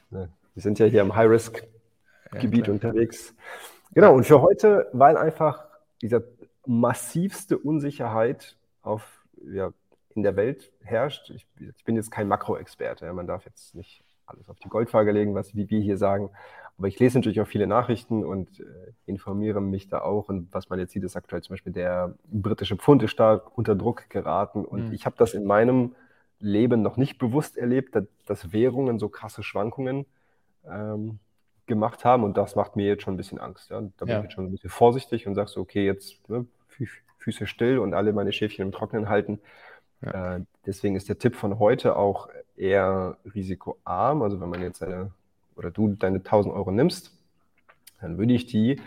Wir 0.10 0.30
sind 0.56 0.80
ja 0.80 0.86
hier 0.86 1.02
im 1.02 1.16
High-Risk 1.16 1.64
Gebiet 2.40 2.66
klar. 2.66 2.76
unterwegs. 2.76 3.36
Genau, 3.94 4.16
und 4.16 4.26
für 4.26 4.42
heute, 4.42 4.90
weil 4.94 5.18
einfach 5.18 5.66
diese 6.02 6.28
massivste 6.66 7.58
Unsicherheit 7.58 8.58
auf, 8.82 9.26
ja, 9.46 9.72
in 10.16 10.24
der 10.24 10.36
Welt 10.36 10.72
herrscht. 10.82 11.32
Ich, 11.32 11.48
ich 11.60 11.84
bin 11.86 11.96
jetzt 11.96 12.12
kein 12.12 12.28
Makroexperte, 12.28 13.06
ja, 13.06 13.14
man 13.14 13.28
darf 13.28 13.46
jetzt 13.46 13.76
nicht 13.76 14.04
alles 14.26 14.50
auf 14.50 14.60
die 14.60 14.70
Goldwaage 14.70 15.12
legen, 15.12 15.36
was 15.36 15.56
wie 15.56 15.70
wir 15.70 15.80
hier 15.80 15.98
sagen. 15.98 16.30
Aber 16.78 16.88
ich 16.88 17.00
lese 17.00 17.18
natürlich 17.18 17.40
auch 17.42 17.48
viele 17.48 17.68
Nachrichten 17.68 18.24
und 18.24 18.60
äh, 18.60 18.64
informiere 19.06 19.62
mich 19.62 19.90
da 19.90 20.02
auch. 20.02 20.30
Und 20.30 20.52
was 20.54 20.70
man 20.70 20.80
jetzt 20.80 20.92
sieht, 20.94 21.04
ist 21.04 21.16
aktuell 21.16 21.42
zum 21.44 21.54
Beispiel 21.54 21.74
der 21.74 22.16
britische 22.26 22.78
Pfund 22.78 23.04
ist 23.04 23.12
stark 23.12 23.56
unter 23.58 23.76
Druck 23.76 24.10
geraten. 24.10 24.66
Und 24.66 24.88
mhm. 24.88 24.94
ich 24.94 25.06
habe 25.06 25.16
das 25.18 25.34
in 25.34 25.46
meinem 25.46 25.96
Leben 26.40 26.82
noch 26.82 26.98
nicht 26.98 27.20
bewusst 27.20 27.58
erlebt, 27.58 27.96
dass, 27.96 28.06
dass 28.26 28.52
Währungen 28.52 28.98
so 28.98 29.08
krasse 29.08 29.44
Schwankungen 29.44 30.06
ähm, 30.66 31.20
gemacht 31.66 32.06
haben 32.06 32.24
und 32.24 32.38
das 32.38 32.56
macht 32.56 32.76
mir 32.76 32.88
jetzt 32.88 33.04
schon 33.04 33.14
ein 33.14 33.18
bisschen 33.18 33.40
Angst. 33.40 33.70
Ja? 33.70 33.82
Da 33.82 34.06
bin 34.06 34.10
ja. 34.10 34.18
ich 34.18 34.24
jetzt 34.24 34.34
schon 34.34 34.46
ein 34.46 34.52
bisschen 34.52 34.70
vorsichtig 34.70 35.28
und 35.28 35.36
sagst, 35.36 35.54
so, 35.54 35.62
okay, 35.62 35.86
jetzt 35.86 36.28
ne, 36.30 36.46
Füße 37.18 37.48
still 37.48 37.80
und 37.80 37.94
alle 37.94 38.14
meine 38.14 38.34
Schäfchen 38.34 38.66
im 38.66 38.72
Trocknen 38.72 39.10
halten. 39.10 39.40
Ja. 40.02 40.36
Äh, 40.36 40.42
deswegen 40.66 40.96
ist 40.96 41.10
der 41.10 41.20
Tipp 41.20 41.36
von 41.36 41.60
heute 41.60 41.96
auch 41.96 42.30
eher 42.58 43.18
risikoarm. 43.34 44.22
Also 44.22 44.42
wenn 44.42 44.50
man 44.50 44.62
jetzt 44.62 44.84
eine 44.84 45.12
oder 45.56 45.72
du 45.72 45.90
deine 45.90 46.18
1000 46.18 46.54
Euro 46.54 46.72
nimmst, 46.72 47.12
dann 48.02 48.18
würde 48.18 48.34
ich 48.34 48.46
die 48.46 48.82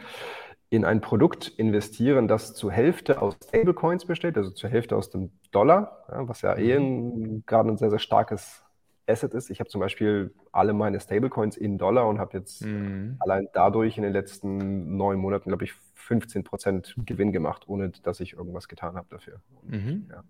in 0.69 0.85
ein 0.85 1.01
Produkt 1.01 1.49
investieren, 1.49 2.27
das 2.29 2.55
zur 2.55 2.73
Hälfte 2.73 3.23
aus 3.23 3.37
Stablecoins 3.49 4.05
besteht, 4.05 4.37
also 4.37 4.51
zur 4.51 4.69
Hälfte 4.69 4.97
aus 4.97 5.11
dem 5.11 5.31
Dollar, 5.53 6.05
ja, 6.11 6.29
was 6.29 6.43
ja 6.43 6.57
eh 6.57 6.79
mhm. 6.79 7.45
gerade 7.47 7.71
ein 7.71 7.79
sehr, 7.79 7.91
sehr 7.91 8.01
starkes 8.01 8.65
Asset 9.07 9.35
ist. 9.35 9.51
Ich 9.51 9.61
habe 9.61 9.71
zum 9.71 9.81
Beispiel 9.81 10.35
alle 10.53 10.73
meine 10.73 11.01
Stablecoins 11.01 11.57
in 11.57 11.79
Dollar 11.79 12.09
und 12.09 12.19
habe 12.19 12.38
jetzt 12.38 12.64
mhm. 12.64 13.16
allein 13.21 13.49
dadurch 13.53 13.97
in 13.97 14.03
den 14.03 14.12
letzten 14.12 14.97
neun 14.97 15.19
Monaten, 15.19 15.49
glaube 15.49 15.64
ich, 15.64 15.75
15 15.95 16.45
Prozent 16.45 16.95
Gewinn 16.99 17.33
gemacht, 17.33 17.64
ohne 17.66 17.90
dass 17.90 18.21
ich 18.21 18.35
irgendwas 18.35 18.69
getan 18.69 18.97
habe 18.97 19.07
dafür. 19.11 19.40
Mhm. 19.62 20.09
ja. 20.11 20.25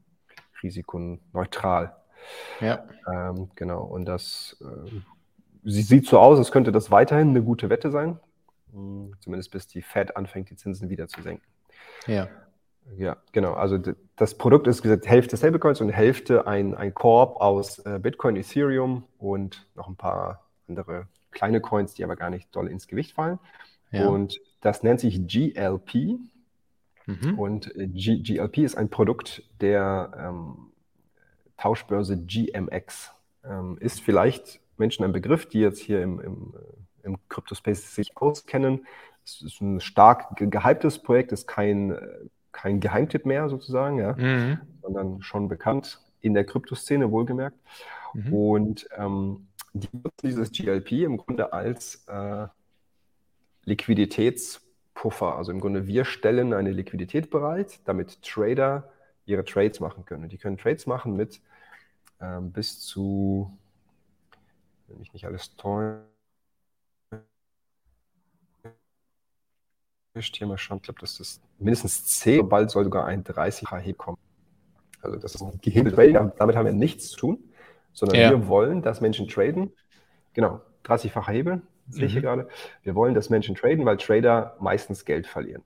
risikoneutral. 0.63 1.97
Ja. 2.61 2.87
Ähm, 3.07 3.51
genau, 3.55 3.85
und 3.85 4.07
das 4.07 4.57
äh, 4.61 4.91
sie 5.67 5.83
sieht 5.83 6.07
so 6.07 6.19
aus, 6.19 6.39
als 6.39 6.51
könnte 6.51 6.73
das 6.73 6.91
weiterhin 6.91 7.31
eine 7.31 7.43
gute 7.43 7.69
Wette 7.69 7.91
sein. 7.91 8.19
Zumindest 9.21 9.51
bis 9.51 9.67
die 9.67 9.83
Fed 9.83 10.17
anfängt, 10.17 10.51
die 10.51 10.57
Zinsen 10.57 10.91
wieder 10.91 11.09
zu 11.09 11.23
senken. 11.23 11.45
Ja. 12.07 12.29
Ja, 12.97 13.17
genau. 13.33 13.55
Also 13.55 13.79
das 14.17 14.37
Produkt 14.37 14.67
ist 14.67 14.83
gesagt 14.83 15.07
Hälfte 15.07 15.37
Stablecoins 15.37 15.81
und 15.81 15.91
Hälfte 15.91 16.47
ein, 16.47 16.75
ein 16.75 16.95
Korb 16.95 17.41
aus 17.41 17.79
äh, 17.81 17.99
Bitcoin, 18.01 18.37
Ethereum 18.37 19.05
und 19.19 19.67
noch 19.75 19.89
ein 19.89 19.97
paar 19.97 20.47
andere 20.69 21.09
kleine 21.31 21.61
Coins, 21.61 21.95
die 21.95 22.05
aber 22.05 22.17
gar 22.17 22.31
nicht 22.31 22.55
doll 22.55 22.69
ins 22.69 22.89
Gewicht 22.89 23.13
fallen. 23.13 23.39
Ja. 23.91 24.09
Und 24.09 24.41
das 24.61 24.83
nennt 24.83 25.01
sich 25.01 25.27
GLP. 25.27 26.19
Mhm. 27.07 27.39
Und 27.39 27.77
äh, 27.77 27.87
G 27.87 28.19
GLP 28.19 28.59
ist 28.59 28.77
ein 28.77 28.89
Produkt 28.89 29.43
der 29.61 30.13
ähm, 30.19 30.73
Tauschbörse 31.57 32.17
GMX. 32.17 33.13
Ähm, 33.45 33.79
ist 33.81 34.01
vielleicht 34.01 34.61
Menschen 34.77 35.05
ein 35.05 35.13
Begriff, 35.13 35.47
die 35.47 35.61
jetzt 35.61 35.81
hier 35.81 36.03
im, 36.03 36.21
im, 36.21 36.55
äh, 36.55 37.07
im 37.07 37.29
Crypto-Space 37.29 37.95
sich 37.95 38.17
auskennen. 38.17 38.87
Es 39.25 39.43
ist 39.43 39.61
ein 39.61 39.81
stark 39.81 40.37
gehyptes 40.37 41.01
Projekt, 41.01 41.33
ist 41.33 41.47
kein, 41.47 41.93
äh, 41.93 42.19
kein 42.57 42.81
Geheimtipp 42.81 43.27
mehr 43.27 43.51
sozusagen, 43.51 43.99
ja, 43.99 44.15
mhm. 44.15 44.59
sondern 44.81 45.21
schon 45.21 45.49
bekannt 45.49 46.01
in 46.23 46.33
der 46.33 46.47
Kryptoszene, 46.47 47.11
wohlgemerkt. 47.11 47.59
Mhm. 48.15 48.33
Und 48.33 48.89
ähm, 48.97 49.49
die 49.75 49.89
nutzen 49.93 50.27
dieses 50.27 50.51
GLP 50.51 50.93
im 51.05 51.19
Grunde 51.19 51.53
als 51.53 52.03
äh, 52.09 52.47
Liquiditätspuffer. 53.65 55.37
Also 55.37 55.53
im 55.53 55.61
Grunde, 55.61 55.87
wir 55.87 56.07
stellen 56.07 56.55
eine 56.55 56.71
Liquidität 56.73 57.29
bereit, 57.29 57.79
damit 57.85 58.23
Trader 58.23 58.91
ihre 59.27 59.45
Trades 59.45 59.81
machen 59.81 60.07
können. 60.07 60.31
Die 60.31 60.39
können 60.39 60.57
Trades 60.57 60.87
machen 60.87 61.15
mit 61.15 61.43
ähm, 62.23 62.53
bis 62.53 62.81
zu, 62.81 63.55
wenn 64.89 64.99
mich 64.99 65.13
nicht 65.13 65.27
alles 65.27 65.55
täuscht, 65.57 66.01
hier 70.21 70.47
mal 70.47 70.59
schauen, 70.59 70.79
ich 70.79 70.85
glaube, 70.85 71.01
das 71.01 71.21
ist 71.21 71.43
mindestens 71.59 72.05
10, 72.07 72.49
bald 72.49 72.71
soll 72.71 72.85
sogar 72.85 73.07
ein 73.07 73.25
30er 73.25 73.79
Hebel 73.79 73.95
kommen. 73.95 74.19
Also 75.03 75.19
das 75.19 75.35
ist 75.35 75.43
ein 75.43 75.59
gehebelt 75.61 75.97
damit 76.39 76.57
haben 76.57 76.67
wir 76.67 76.73
nichts 76.73 77.11
zu 77.11 77.17
tun, 77.17 77.39
sondern 77.93 78.19
ja. 78.19 78.31
wir 78.31 78.49
wollen, 78.49 78.83
dass 78.83 79.01
Menschen 79.01 79.29
traden. 79.29 79.73
Genau, 80.35 80.61
30-facher 80.85 81.33
Hebel, 81.33 81.63
sehe 81.89 82.07
ich 82.07 82.13
hier 82.13 82.21
mhm. 82.21 82.25
gerade. 82.25 82.49
Wir 82.83 82.95
wollen, 82.95 83.15
dass 83.15 83.31
Menschen 83.31 83.55
traden, 83.55 83.85
weil 83.85 83.97
Trader 83.97 84.57
meistens 84.61 85.05
Geld 85.05 85.27
verlieren. 85.27 85.63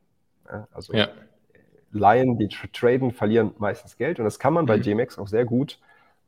Ja, 0.49 0.69
also 0.73 0.93
ja. 0.93 1.09
Laien, 1.93 2.39
die 2.39 2.49
traden, 2.49 3.13
verlieren 3.13 3.53
meistens 3.59 3.97
Geld. 3.97 4.19
Und 4.19 4.25
das 4.25 4.39
kann 4.39 4.53
man 4.53 4.67
bei 4.67 4.77
mhm. 4.77 4.83
GMX 4.83 5.19
auch 5.19 5.29
sehr 5.29 5.45
gut 5.45 5.81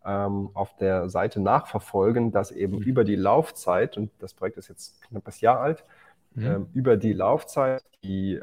ähm, 0.04 0.50
auf 0.54 0.76
der 0.76 1.08
Seite 1.08 1.40
nachverfolgen, 1.40 2.32
dass 2.32 2.50
eben 2.50 2.76
mhm. 2.76 2.82
über 2.82 3.04
die 3.04 3.16
Laufzeit, 3.16 3.96
und 3.96 4.10
das 4.18 4.34
Projekt 4.34 4.58
ist 4.58 4.68
jetzt 4.68 5.02
knapp 5.02 5.26
ein 5.26 5.32
Jahr 5.40 5.60
alt, 5.60 5.84
mhm. 6.34 6.46
ähm, 6.46 6.66
über 6.74 6.96
die 6.96 7.12
Laufzeit 7.12 7.82
die, 8.02 8.40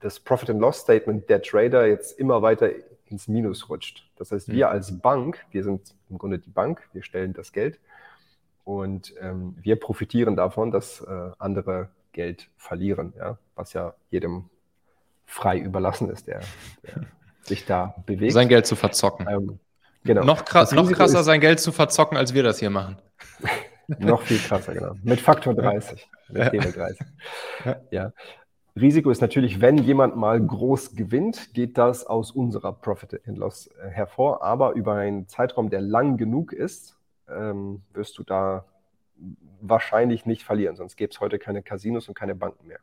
das 0.00 0.20
Profit 0.20 0.50
and 0.50 0.60
Loss 0.60 0.78
Statement 0.80 1.28
der 1.28 1.42
Trader 1.42 1.86
jetzt 1.86 2.18
immer 2.18 2.42
weiter 2.42 2.70
ins 3.06 3.28
Minus 3.28 3.68
rutscht. 3.68 4.08
Das 4.16 4.32
heißt, 4.32 4.48
wir 4.48 4.66
mhm. 4.66 4.72
als 4.72 4.98
Bank, 4.98 5.44
wir 5.50 5.64
sind 5.64 5.94
im 6.10 6.18
Grunde 6.18 6.38
die 6.38 6.50
Bank, 6.50 6.88
wir 6.92 7.02
stellen 7.02 7.32
das 7.32 7.52
Geld 7.52 7.78
und 8.64 9.14
ähm, 9.20 9.56
wir 9.60 9.76
profitieren 9.76 10.36
davon, 10.36 10.70
dass 10.70 11.00
äh, 11.00 11.30
andere 11.38 11.88
Geld 12.12 12.48
verlieren, 12.56 13.14
ja? 13.16 13.38
was 13.54 13.72
ja 13.72 13.94
jedem 14.10 14.50
frei 15.26 15.58
überlassen 15.58 16.10
ist, 16.10 16.26
der, 16.26 16.40
der 16.84 17.02
sich 17.42 17.64
da 17.64 17.94
bewegt. 18.06 18.32
Sein 18.32 18.48
Geld 18.48 18.66
zu 18.66 18.76
verzocken. 18.76 19.26
Ähm, 19.28 19.58
genau. 20.04 20.24
Noch, 20.24 20.44
krass, 20.44 20.72
noch 20.72 20.90
krasser, 20.90 21.22
sein 21.22 21.40
Geld 21.40 21.60
zu 21.60 21.72
verzocken, 21.72 22.16
als 22.16 22.34
wir 22.34 22.42
das 22.42 22.58
hier 22.58 22.70
machen. 22.70 22.96
noch 23.98 24.22
viel 24.22 24.38
krasser, 24.38 24.74
genau. 24.74 24.94
Mit 25.02 25.20
Faktor 25.20 25.54
30. 25.54 26.08
Ja. 26.32 26.50
30. 26.50 27.06
Ja. 27.90 28.12
Risiko 28.80 29.10
ist 29.10 29.20
natürlich, 29.20 29.60
wenn 29.60 29.78
jemand 29.78 30.16
mal 30.16 30.40
groß 30.40 30.94
gewinnt, 30.94 31.52
geht 31.52 31.78
das 31.78 32.06
aus 32.06 32.30
unserer 32.30 32.72
Profit 32.72 33.20
and 33.26 33.38
Loss 33.38 33.68
äh, 33.82 33.88
hervor. 33.88 34.42
Aber 34.42 34.72
über 34.72 34.94
einen 34.94 35.26
Zeitraum, 35.26 35.70
der 35.70 35.80
lang 35.80 36.16
genug 36.16 36.52
ist, 36.52 36.96
ähm, 37.28 37.82
wirst 37.92 38.18
du 38.18 38.22
da 38.22 38.64
wahrscheinlich 39.60 40.26
nicht 40.26 40.44
verlieren. 40.44 40.76
Sonst 40.76 40.96
gäbe 40.96 41.12
es 41.12 41.20
heute 41.20 41.38
keine 41.38 41.62
Casinos 41.62 42.08
und 42.08 42.14
keine 42.14 42.34
Banken 42.34 42.66
mehr. 42.66 42.78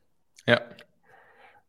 Ja. 0.45 0.62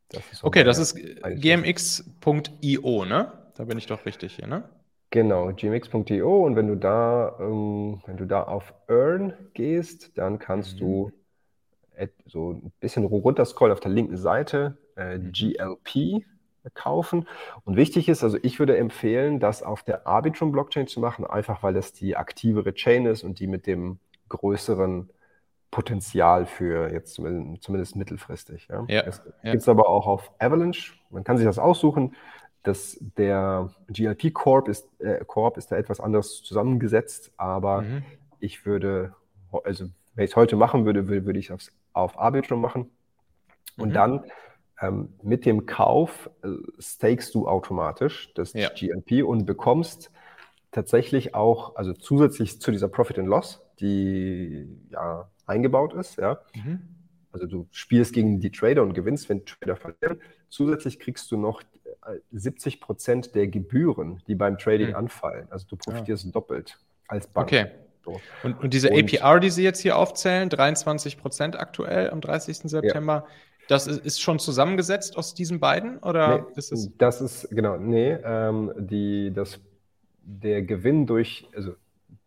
Das 0.09 0.45
okay, 0.45 0.63
das 0.63 0.79
ist 0.79 0.95
gmx.io, 0.95 3.05
ne? 3.05 3.33
Da 3.57 3.65
bin 3.65 3.79
ich 3.79 3.87
doch 3.87 4.07
richtig 4.07 4.37
hier, 4.37 4.47
ne? 4.47 4.69
Genau, 5.11 5.53
gmx.io 5.53 6.45
und 6.45 6.57
wenn 6.57 6.69
du 6.69 6.77
da, 6.77 7.37
ähm, 7.41 8.03
wenn 8.07 8.17
du 8.17 8.27
da 8.27 8.43
auf 8.43 8.75
Earn 8.89 9.33
gehst, 9.55 10.17
dann 10.19 10.39
kannst 10.39 10.75
mhm. 10.75 10.79
du 10.79 11.13
so 12.27 12.53
ein 12.53 12.73
bisschen 12.81 13.05
runterscrollen 13.05 13.73
auf 13.73 13.81
der 13.81 13.91
linken 13.91 14.17
Seite 14.17 14.79
äh, 14.97 15.19
mhm. 15.19 15.33
GLP 15.33 16.25
kaufen. 16.75 17.29
Und 17.65 17.77
wichtig 17.77 18.09
ist, 18.09 18.25
also 18.25 18.39
ich 18.43 18.59
würde 18.59 18.77
empfehlen, 18.77 19.41
das 19.41 19.63
auf 19.63 19.83
der 19.83 20.07
Arbitrum-Blockchain 20.07 20.87
zu 20.87 21.01
machen, 21.01 21.25
einfach 21.25 21.63
weil 21.63 21.75
das 21.75 21.93
die 21.93 22.17
aktivere 22.17 22.75
Chain 22.75 23.07
ist 23.07 23.23
und 23.23 23.39
die 23.39 23.47
mit 23.47 23.67
dem 23.67 23.99
größeren 24.29 25.11
Potenzial 25.71 26.47
für 26.47 26.91
jetzt 26.93 27.15
zumindest, 27.15 27.97
mittelfristig. 27.97 28.69
Ja. 28.71 28.85
Ja, 28.89 29.03
es 29.03 29.23
ja. 29.43 29.53
gibt 29.53 29.63
es 29.63 29.69
aber 29.69 29.89
auch 29.89 30.07
auf 30.07 30.33
Avalanche. 30.39 30.95
Man 31.11 31.25
kann 31.25 31.37
sich 31.37 31.47
das 31.47 31.59
aussuchen. 31.59 32.15
Das, 32.63 32.99
der 33.17 33.71
GLP 33.89 34.33
Corp 34.33 34.69
ist, 34.69 34.89
äh, 35.01 35.25
Corp 35.25 35.57
ist 35.57 35.71
da 35.71 35.77
etwas 35.77 36.01
anders 36.01 36.43
zusammengesetzt, 36.43 37.31
aber 37.37 37.83
mhm. 37.83 38.03
ich 38.41 38.67
würde, 38.67 39.15
also 39.65 39.87
wenn 40.17 40.25
ich 40.25 40.33
es 40.33 40.37
heute 40.37 40.57
machen 40.57 40.85
würde, 40.85 41.09
würde, 41.09 41.27
würde 41.27 41.39
ich 41.39 41.51
es 41.51 41.71
auf 41.93 42.19
Arbitrum 42.19 42.61
machen. 42.61 42.91
Und 43.77 43.91
mhm. 43.91 43.95
dann 43.95 44.25
ähm, 44.81 45.11
mit 45.23 45.47
dem 45.47 45.67
Kauf 45.67 46.31
äh, 46.43 46.49
stakest 46.81 47.35
du 47.35 47.47
automatisch 47.47 48.33
das 48.35 48.53
ja. 48.55 48.71
GLP 48.71 49.25
und 49.25 49.45
bekommst 49.47 50.11
tatsächlich 50.73 51.35
auch, 51.35 51.77
also 51.77 51.93
zusätzlich 51.93 52.61
zu 52.61 52.71
dieser 52.71 52.89
Profit 52.89 53.19
and 53.19 53.29
Loss, 53.29 53.63
die 53.81 54.67
ja 54.91 55.31
eingebaut 55.47 55.95
ist, 55.95 56.17
ja. 56.17 56.41
Mhm. 56.55 56.81
Also 57.33 57.47
du 57.47 57.69
spielst 57.71 58.15
gegen 58.15 58.41
die 58.41 58.51
Trader 58.51 58.83
und 58.83 58.95
gewinnst, 58.95 59.29
wenn 59.29 59.45
Trader 59.45 59.77
verlieren. 59.77 60.21
Zusätzlich 60.49 60.99
kriegst 60.99 61.31
du 61.31 61.37
noch 61.37 61.63
70 62.33 62.77
äh, 62.77 62.79
Prozent 62.79 63.35
der 63.35 63.47
Gebühren, 63.49 64.23
die 64.27 64.35
beim 64.35 64.57
Trading 64.57 64.91
mhm. 64.91 64.97
anfallen. 64.97 65.47
Also 65.51 65.67
du 65.69 65.77
profitierst 65.77 66.25
ja. 66.25 66.31
doppelt 66.31 66.79
als 67.09 67.27
Bank. 67.27 67.49
Okay. 67.49 67.71
So. 68.07 68.21
Und, 68.45 68.63
und, 68.63 68.73
diese 68.73 68.89
und, 68.91 69.15
APR, 69.15 69.41
die 69.41 69.51
Sie 69.51 69.65
jetzt 69.65 69.81
hier 69.81 69.97
aufzählen, 69.99 70.49
23 70.49 71.19
Prozent 71.19 71.59
aktuell 71.59 72.11
am 72.11 72.21
30. 72.21 72.59
September, 72.59 73.25
ja. 73.27 73.35
das 73.69 73.89
ist, 73.89 74.07
ist, 74.07 74.23
schon 74.23 74.39
zusammengesetzt 74.39 75.17
aus 75.17 75.35
diesen 75.35 75.59
beiden? 75.59 75.99
Oder 75.99 76.39
nee, 76.39 76.45
ist 76.55 76.73
es? 76.73 76.97
Das 76.99 77.21
ist, 77.21 77.49
genau, 77.51 77.77
nee, 77.79 78.13
ähm, 78.13 78.73
die, 78.77 79.33
das, 79.35 79.59
der 80.23 80.63
Gewinn 80.63 81.07
durch, 81.07 81.49
also 81.55 81.75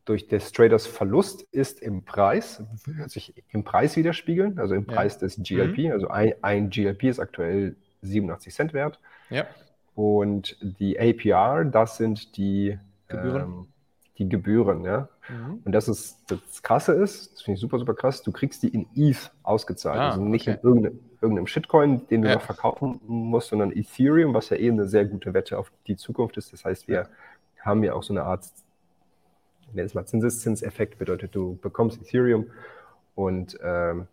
durch 0.03 0.27
des 0.27 0.51
Traders 0.51 0.85
Verlust 0.85 1.43
ist 1.51 1.79
im 1.79 2.03
Preis, 2.03 2.61
wird 2.85 3.09
sich 3.09 3.33
im 3.51 3.63
Preis 3.63 3.95
widerspiegeln, 3.95 4.59
also 4.59 4.75
im 4.75 4.85
Preis 4.85 5.13
ja. 5.15 5.19
des 5.21 5.37
GLP. 5.41 5.77
Mhm. 5.77 5.91
Also 5.91 6.09
ein, 6.09 6.33
ein, 6.41 6.69
GLP 6.69 7.03
ist 7.03 7.19
aktuell 7.19 7.77
87 8.01 8.53
Cent 8.53 8.73
wert. 8.73 8.99
Ja. 9.29 9.47
Und 9.95 10.57
die 10.61 10.99
APR, 10.99 11.63
das 11.63 11.97
sind 11.97 12.35
die 12.35 12.77
Gebühren. 13.07 13.41
Ähm, 13.41 13.67
die 14.19 14.29
Gebühren, 14.29 14.83
ja. 14.83 15.07
Mhm. 15.29 15.61
Und 15.63 15.71
das 15.71 15.87
ist 15.87 16.23
das 16.27 16.63
Krasse 16.63 16.93
ist, 16.93 17.33
das 17.33 17.41
finde 17.41 17.55
ich 17.55 17.61
super, 17.61 17.79
super 17.79 17.93
krass, 17.93 18.23
du 18.23 18.31
kriegst 18.31 18.63
die 18.63 18.69
in 18.69 18.87
ETH 18.95 19.31
ausgezahlt. 19.43 19.99
Ah, 19.99 20.09
also 20.09 20.21
nicht 20.21 20.47
okay. 20.47 20.59
in 20.61 20.67
irgendeinem, 20.67 20.99
irgendeinem 21.21 21.47
Shitcoin, 21.47 22.07
den 22.07 22.21
du 22.21 22.29
ja. 22.29 22.35
noch 22.35 22.41
verkaufen 22.41 22.99
musst, 23.07 23.49
sondern 23.49 23.71
Ethereum, 23.71 24.33
was 24.33 24.49
ja 24.49 24.57
eh 24.57 24.69
eine 24.69 24.87
sehr 24.87 25.05
gute 25.05 25.33
Wette 25.33 25.57
auf 25.57 25.71
die 25.87 25.95
Zukunft 25.95 26.37
ist. 26.37 26.53
Das 26.53 26.65
heißt, 26.65 26.87
wir 26.87 27.07
haben 27.59 27.83
ja 27.83 27.93
auch 27.93 28.03
so 28.03 28.13
eine 28.13 28.23
Art 28.23 28.43
nenne 29.73 29.85
es 29.85 29.93
mal 29.93 30.05
Zinseszinseffekt, 30.05 30.97
bedeutet, 30.97 31.35
du 31.35 31.57
bekommst 31.61 32.01
Ethereum 32.01 32.47
und 33.15 33.57
ähm, 33.61 34.07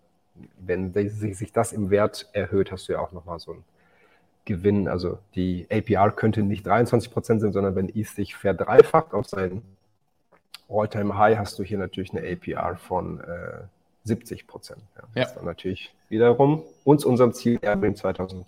wenn 0.59 0.93
sich 0.93 1.53
das 1.53 1.73
im 1.73 1.91
Wert 1.91 2.29
erhöht, 2.33 2.71
hast 2.71 2.89
du 2.89 2.93
ja 2.93 2.99
auch 3.01 3.13
nochmal 3.13 3.39
so 3.39 3.53
einen 3.53 3.65
Gewinn. 4.45 4.87
Also 4.87 5.19
die 5.35 5.67
APR 5.71 6.11
könnte 6.11 6.43
nicht 6.43 6.67
23 6.67 7.11
Prozent 7.11 7.41
sein, 7.41 7.53
sondern 7.53 7.75
wenn 7.75 7.89
ETH 7.89 8.09
sich 8.09 8.37
verdreifacht 8.37 9.15
auf 9.15 9.27
seinen 9.27 9.63
All-Time-High, 10.69 11.39
hast 11.39 11.59
du 11.59 11.63
hier 11.63 11.79
natürlich 11.79 12.13
eine 12.13 12.27
APR 12.29 12.77
von 12.77 13.21
äh, 13.21 13.65
70 14.05 14.47
Prozent. 14.47 14.83
Ja, 14.97 15.03
das 15.03 15.11
ja. 15.15 15.23
ist 15.25 15.35
dann 15.35 15.45
natürlich 15.45 15.95
wiederum 16.09 16.63
uns 16.85 17.05
unserem 17.05 17.33
Ziel 17.33 17.59
erbringt, 17.63 17.99
2000 17.99 18.47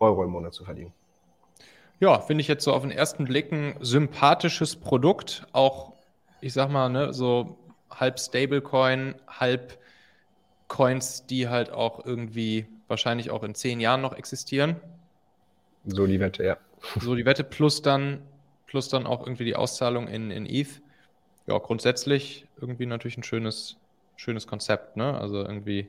Euro 0.00 0.24
im 0.24 0.30
Monat 0.30 0.54
zu 0.54 0.64
verdienen. 0.64 0.92
Ja, 1.98 2.20
finde 2.20 2.42
ich 2.42 2.48
jetzt 2.48 2.64
so 2.64 2.72
auf 2.72 2.82
den 2.82 2.90
ersten 2.90 3.24
Blick 3.24 3.52
ein 3.52 3.76
sympathisches 3.80 4.76
Produkt, 4.76 5.46
auch 5.52 5.92
ich 6.40 6.52
sag 6.52 6.70
mal, 6.70 6.90
ne, 6.90 7.14
so 7.14 7.56
halb 7.90 8.20
Stablecoin, 8.20 9.14
halb 9.26 9.78
Coins, 10.68 11.26
die 11.26 11.48
halt 11.48 11.70
auch 11.70 12.04
irgendwie 12.04 12.66
wahrscheinlich 12.88 13.30
auch 13.30 13.42
in 13.42 13.54
zehn 13.54 13.80
Jahren 13.80 14.02
noch 14.02 14.12
existieren. 14.12 14.76
So 15.86 16.06
die 16.06 16.20
Wette, 16.20 16.44
ja. 16.44 16.56
So 17.00 17.14
die 17.14 17.24
Wette 17.24 17.44
plus 17.44 17.80
dann 17.82 18.20
plus 18.66 18.88
dann 18.88 19.06
auch 19.06 19.20
irgendwie 19.26 19.44
die 19.44 19.56
Auszahlung 19.56 20.08
in, 20.08 20.30
in 20.30 20.44
ETH. 20.44 20.80
Ja, 21.46 21.58
grundsätzlich 21.58 22.46
irgendwie 22.60 22.86
natürlich 22.86 23.16
ein 23.18 23.22
schönes, 23.22 23.76
schönes 24.16 24.46
Konzept, 24.46 24.96
ne? 24.96 25.18
Also 25.18 25.42
irgendwie 25.42 25.88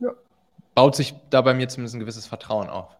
ja. 0.00 0.12
baut 0.74 0.96
sich 0.96 1.14
da 1.28 1.42
bei 1.42 1.54
mir 1.54 1.68
zumindest 1.68 1.96
ein 1.96 2.00
gewisses 2.00 2.26
Vertrauen 2.26 2.68
auf. 2.68 2.96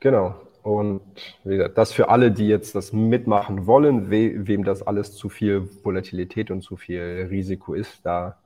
Genau. 0.00 0.34
Und 0.62 1.02
wie 1.44 1.58
gesagt, 1.58 1.76
das 1.76 1.92
für 1.92 2.08
alle, 2.08 2.30
die 2.30 2.48
jetzt 2.48 2.74
das 2.74 2.94
mitmachen 2.94 3.66
wollen, 3.66 4.10
we 4.10 4.46
wem 4.46 4.64
das 4.64 4.82
alles 4.82 5.14
zu 5.14 5.28
viel 5.28 5.68
Volatilität 5.82 6.50
und 6.50 6.62
zu 6.62 6.76
viel 6.78 7.28
Risiko 7.30 7.74
ist, 7.74 8.00
da 8.06 8.38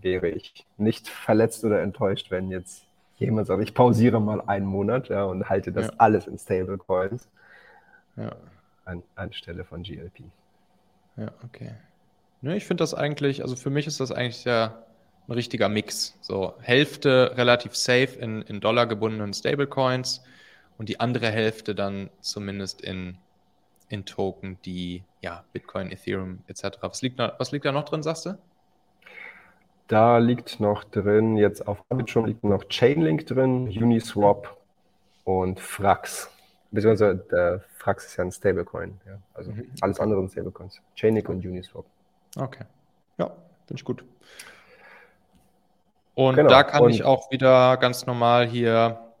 wäre 0.00 0.28
ich 0.28 0.66
nicht 0.76 1.08
verletzt 1.08 1.64
oder 1.64 1.80
enttäuscht, 1.80 2.32
wenn 2.32 2.50
jetzt 2.50 2.84
jemand 3.18 3.46
sagt, 3.46 3.62
ich 3.62 3.72
pausiere 3.72 4.20
mal 4.20 4.40
einen 4.40 4.66
Monat 4.66 5.08
ja, 5.08 5.24
und 5.24 5.48
halte 5.48 5.70
das 5.70 5.86
ja. 5.86 5.92
alles 5.98 6.26
in 6.26 6.38
Stablecoins 6.38 7.28
ja. 8.16 8.34
an, 8.84 9.04
anstelle 9.14 9.64
von 9.64 9.84
GLP. 9.84 10.24
Ja, 11.16 11.32
okay. 11.44 11.72
Ne, 12.40 12.56
ich 12.56 12.66
finde 12.66 12.82
das 12.82 12.94
eigentlich, 12.94 13.42
also 13.42 13.56
für 13.56 13.70
mich 13.70 13.86
ist 13.86 14.00
das 14.00 14.12
eigentlich 14.12 14.44
ja 14.44 14.84
ein 15.26 15.32
richtiger 15.32 15.68
Mix. 15.68 16.16
So 16.20 16.54
Hälfte 16.60 17.32
relativ 17.36 17.74
safe 17.74 18.18
in, 18.18 18.42
in 18.42 18.60
Dollar 18.60 18.86
gebundenen 18.86 19.32
Stablecoins 19.32 20.22
und 20.76 20.88
die 20.88 21.00
andere 21.00 21.30
Hälfte 21.30 21.74
dann 21.74 22.10
zumindest 22.20 22.82
in, 22.82 23.16
in 23.88 24.04
Token, 24.04 24.58
die 24.64 25.04
ja 25.22 25.44
Bitcoin, 25.52 25.90
Ethereum 25.90 26.40
etc. 26.46 26.78
Was 26.80 27.02
liegt, 27.02 27.18
da, 27.18 27.34
was 27.38 27.52
liegt 27.52 27.64
da 27.64 27.72
noch 27.72 27.84
drin, 27.84 28.02
sagst 28.02 28.26
du? 28.26 28.38
Da 29.88 30.18
liegt 30.18 30.60
noch 30.60 30.84
drin, 30.84 31.36
jetzt 31.36 31.66
auf 31.68 31.82
Arbitrum 31.90 32.24
liegt 32.24 32.42
noch 32.42 32.64
Chainlink 32.68 33.26
drin, 33.26 33.68
Uniswap 33.68 34.56
und 35.24 35.60
Frax. 35.60 36.30
Beziehungsweise 36.70 37.16
der 37.30 37.60
Frax 37.84 38.06
ist 38.06 38.16
ja 38.16 38.24
ein 38.24 38.32
Stablecoin. 38.32 38.98
Ja? 39.06 39.20
Also 39.34 39.52
mhm. 39.52 39.70
alles 39.82 40.00
andere 40.00 40.20
sind 40.20 40.32
Stablecoins. 40.32 40.80
Chainlink 40.94 41.28
und 41.28 41.44
Uniswap. 41.44 41.84
Okay. 42.34 42.64
Ja, 43.18 43.26
finde 43.66 43.74
ich 43.74 43.84
gut. 43.84 44.04
Und 46.14 46.36
genau. 46.36 46.48
da 46.48 46.62
kann 46.62 46.84
und 46.84 46.90
ich 46.90 47.04
auch 47.04 47.30
wieder 47.30 47.76
ganz 47.76 48.06
normal 48.06 48.46
hier 48.46 49.12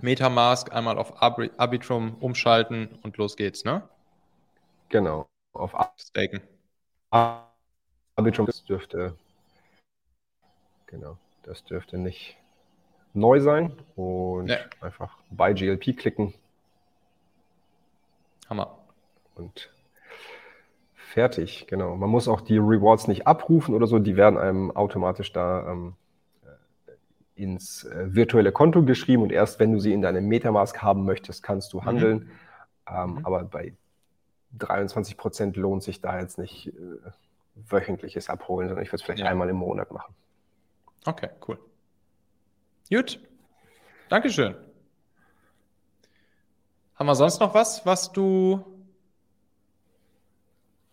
Metamask 0.00 0.72
einmal 0.72 0.96
auf 0.96 1.20
Arbitrum 1.20 2.16
umschalten 2.20 2.98
und 3.02 3.18
los 3.18 3.36
geht's, 3.36 3.64
ne? 3.64 3.86
Genau, 4.88 5.28
auf 5.52 5.74
Staken. 5.96 6.40
Arbitrum 7.10 8.46
das 8.46 8.64
dürfte 8.64 9.16
genau, 10.86 11.18
das 11.42 11.62
dürfte 11.64 11.98
nicht 11.98 12.38
neu 13.12 13.40
sein 13.40 13.76
und 13.96 14.46
nee. 14.46 14.56
einfach 14.80 15.18
bei 15.30 15.52
GLP 15.52 15.96
klicken. 15.96 16.32
Hammer. 18.48 18.78
Und 19.34 19.70
fertig, 20.94 21.66
genau. 21.68 21.96
Man 21.96 22.10
muss 22.10 22.28
auch 22.28 22.40
die 22.40 22.58
Rewards 22.58 23.08
nicht 23.08 23.26
abrufen 23.26 23.74
oder 23.74 23.86
so, 23.86 23.98
die 23.98 24.16
werden 24.16 24.38
einem 24.38 24.70
automatisch 24.70 25.32
da 25.32 25.70
ähm, 25.70 25.94
ins 27.38 27.84
äh, 27.84 28.14
virtuelle 28.14 28.52
Konto 28.52 28.82
geschrieben 28.82 29.22
und 29.22 29.32
erst 29.32 29.60
wenn 29.60 29.72
du 29.72 29.78
sie 29.78 29.92
in 29.92 30.02
deinem 30.02 30.26
Metamask 30.26 30.82
haben 30.82 31.04
möchtest, 31.04 31.42
kannst 31.42 31.72
du 31.72 31.80
mhm. 31.80 31.84
handeln. 31.84 32.18
Mhm. 32.18 32.30
Ähm, 32.94 33.10
mhm. 33.10 33.26
Aber 33.26 33.44
bei 33.44 33.74
23 34.58 35.16
Prozent 35.16 35.56
lohnt 35.56 35.82
sich 35.82 36.00
da 36.00 36.18
jetzt 36.20 36.38
nicht 36.38 36.68
äh, 36.68 36.72
wöchentliches 37.54 38.28
Abholen, 38.28 38.68
sondern 38.68 38.84
ich 38.84 38.90
würde 38.90 38.96
es 38.96 39.02
vielleicht 39.02 39.20
ja. 39.20 39.26
einmal 39.26 39.48
im 39.48 39.56
Monat 39.56 39.92
machen. 39.92 40.14
Okay, 41.06 41.30
cool. 41.46 41.58
Gut. 42.90 43.20
Dankeschön. 44.08 44.54
Haben 46.98 47.06
wir 47.06 47.14
sonst 47.14 47.38
noch 47.38 47.54
was, 47.54 47.86
was 47.86 48.10
du 48.10 48.64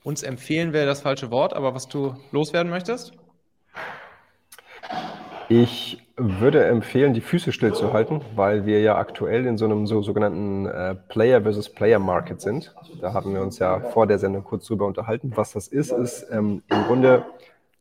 uns 0.03 0.21
empfehlen 0.21 0.71
wäre 0.71 0.85
das 0.85 1.01
falsche 1.01 1.31
Wort, 1.31 1.55
aber 1.55 1.73
was 1.73 1.87
du 1.87 2.13
loswerden 2.31 2.69
möchtest? 2.69 3.13
Ich 5.49 6.03
würde 6.15 6.63
empfehlen, 6.65 7.15
die 7.15 7.21
Füße 7.21 7.51
stillzuhalten, 7.51 8.21
weil 8.35 8.67
wir 8.67 8.81
ja 8.81 8.97
aktuell 8.97 9.47
in 9.47 9.57
so 9.57 9.65
einem 9.65 9.87
so, 9.87 10.03
sogenannten 10.03 10.67
äh, 10.67 10.93
Player 10.93 11.41
versus 11.41 11.69
Player 11.69 11.97
Market 11.97 12.39
sind. 12.39 12.75
Da 13.01 13.13
haben 13.13 13.33
wir 13.33 13.41
uns 13.41 13.57
ja 13.57 13.79
vor 13.79 14.05
der 14.05 14.19
Sendung 14.19 14.43
kurz 14.43 14.67
drüber 14.67 14.85
unterhalten. 14.85 15.31
Was 15.35 15.53
das 15.53 15.67
ist, 15.67 15.91
ist 15.91 16.27
ähm, 16.31 16.61
im 16.67 16.83
Grunde 16.83 17.25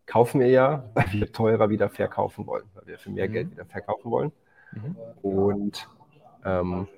kaufen 0.06 0.40
wir 0.40 0.48
ja, 0.48 0.84
weil 0.94 1.12
wir 1.12 1.30
teurer 1.30 1.68
wieder 1.68 1.90
verkaufen 1.90 2.46
wollen, 2.46 2.64
weil 2.72 2.86
wir 2.86 2.98
für 2.98 3.10
mehr 3.10 3.28
mhm. 3.28 3.32
Geld 3.32 3.50
wieder 3.50 3.66
verkaufen 3.66 4.10
wollen. 4.10 4.32
Mhm. 4.72 4.96
Und 5.22 5.88
ähm, 6.46 6.88